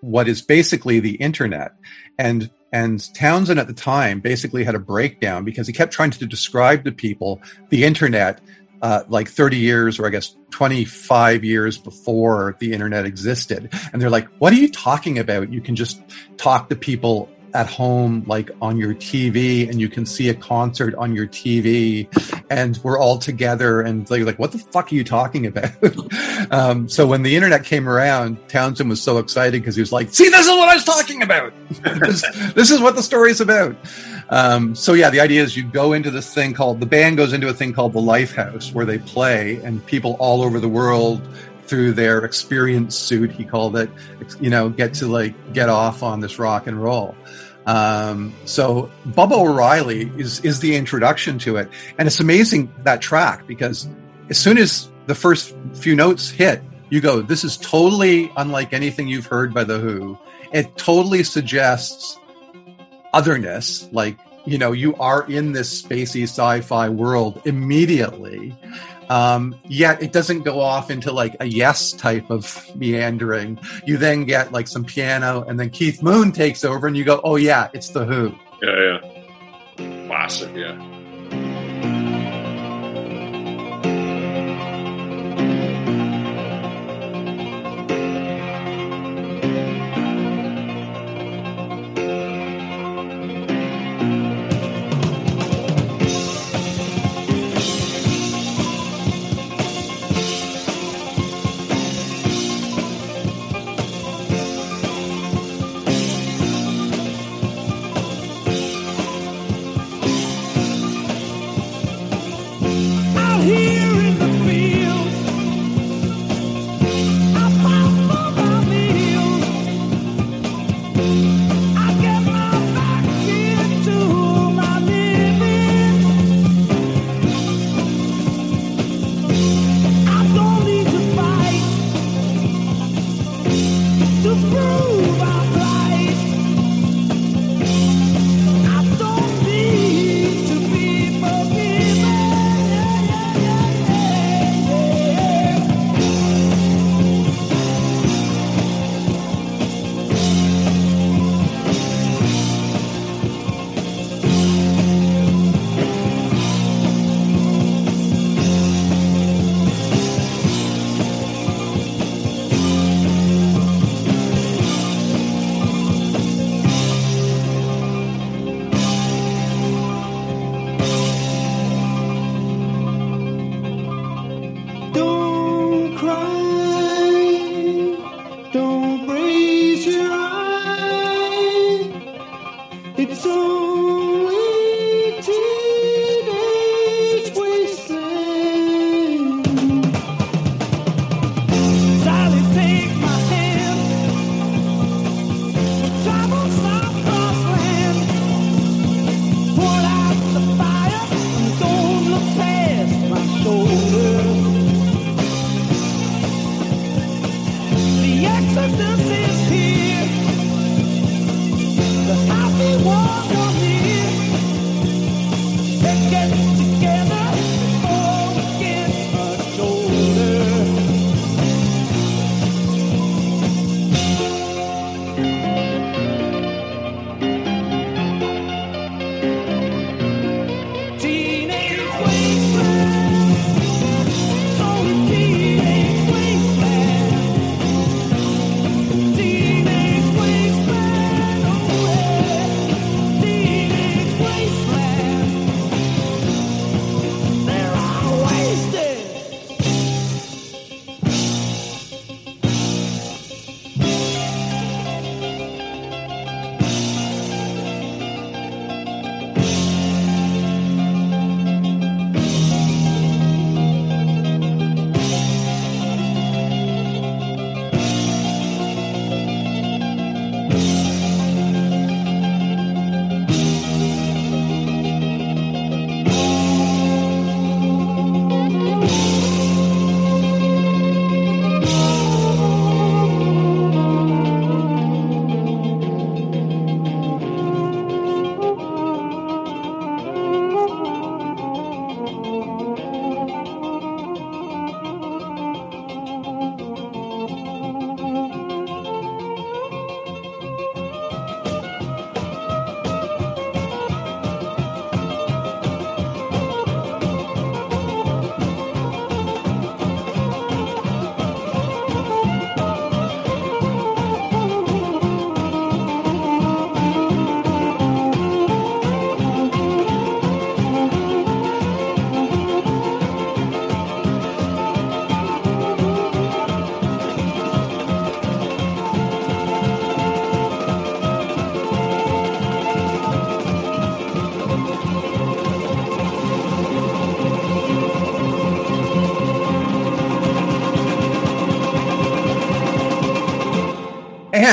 [0.00, 1.72] what is basically the internet.
[2.18, 6.26] And and Townshend at the time basically had a breakdown because he kept trying to
[6.26, 7.40] describe to people
[7.70, 8.40] the internet
[8.82, 13.70] uh, like 30 years or I guess 25 years before the internet existed.
[13.92, 15.52] And they're like, what are you talking about?
[15.52, 16.00] You can just
[16.36, 20.94] talk to people at home, like on your TV, and you can see a concert
[20.96, 22.08] on your TV,
[22.50, 23.80] and we're all together.
[23.80, 25.72] And they're like, what the fuck are you talking about?
[26.50, 30.12] um, so when the internet came around, Townshend was so excited because he was like,
[30.12, 31.52] see, this is what I was talking about.
[32.00, 32.22] this,
[32.54, 33.76] this is what the story is about.
[34.30, 37.32] Um, so yeah, the idea is you go into this thing called the band goes
[37.32, 41.26] into a thing called the Lifehouse where they play, and people all over the world
[41.68, 43.90] through their experience suit, he called it,
[44.40, 47.14] you know, get to like get off on this rock and roll.
[47.66, 53.46] Um, so Baba O'Riley is is the introduction to it, and it's amazing that track
[53.46, 53.86] because
[54.30, 59.06] as soon as the first few notes hit, you go, "This is totally unlike anything
[59.06, 60.18] you've heard by the Who."
[60.50, 62.18] It totally suggests
[63.12, 64.16] otherness, like
[64.46, 68.56] you know, you are in this spacey sci-fi world immediately.
[69.08, 73.58] Um, yet it doesn't go off into like a yes type of meandering.
[73.86, 77.20] You then get like some piano, and then Keith Moon takes over, and you go,
[77.24, 79.00] "Oh yeah, it's the Who." Yeah,
[79.78, 80.54] yeah, classic.
[80.54, 80.97] Yeah.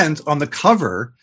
[0.06, 1.14] And on the cover,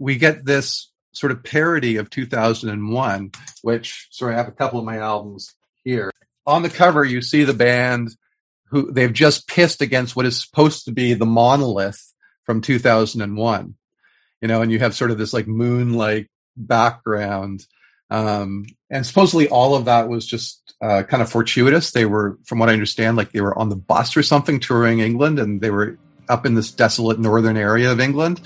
[0.00, 3.30] we get this sort of parody of 2001,
[3.62, 5.54] which, sorry, I have a couple of my albums
[5.84, 6.10] here.
[6.44, 8.10] On the cover, you see the band
[8.70, 12.12] who they've just pissed against what is supposed to be the monolith
[12.42, 13.76] from 2001.
[14.40, 17.64] You know, and you have sort of this like moon like background.
[18.10, 21.92] Um, and supposedly all of that was just uh, kind of fortuitous.
[21.92, 24.98] They were, from what I understand, like they were on the bus or something touring
[24.98, 25.98] England and they were
[26.28, 28.40] up in this desolate northern area of England.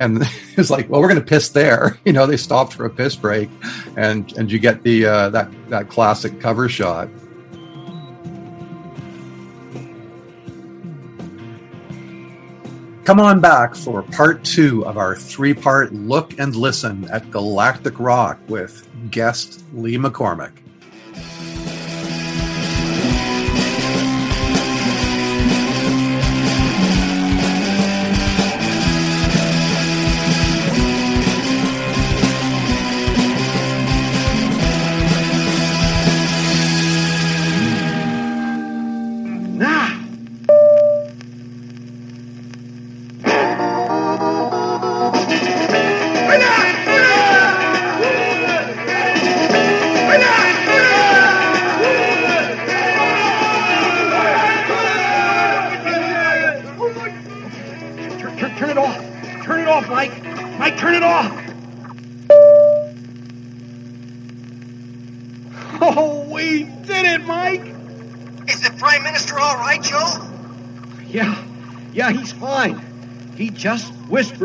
[0.00, 0.22] And
[0.56, 1.98] it's like, well, we're going to piss there.
[2.04, 3.48] You know, they stopped for a piss break
[3.96, 7.08] and, and you get the, uh, that, that classic cover shot.
[13.04, 17.98] Come on back for part two of our three part look and listen at Galactic
[17.98, 20.63] Rock with guest Lee McCormack.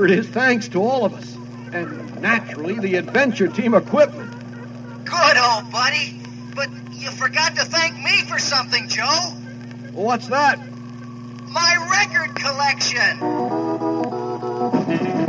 [0.10, 1.36] Whispered his thanks to all of us.
[1.72, 4.32] And naturally, the adventure team equipment.
[5.05, 6.20] Good, old buddy.
[6.55, 9.36] But you forgot to thank me for something, Joe.
[9.93, 10.60] What's that?
[11.51, 13.20] My record collection.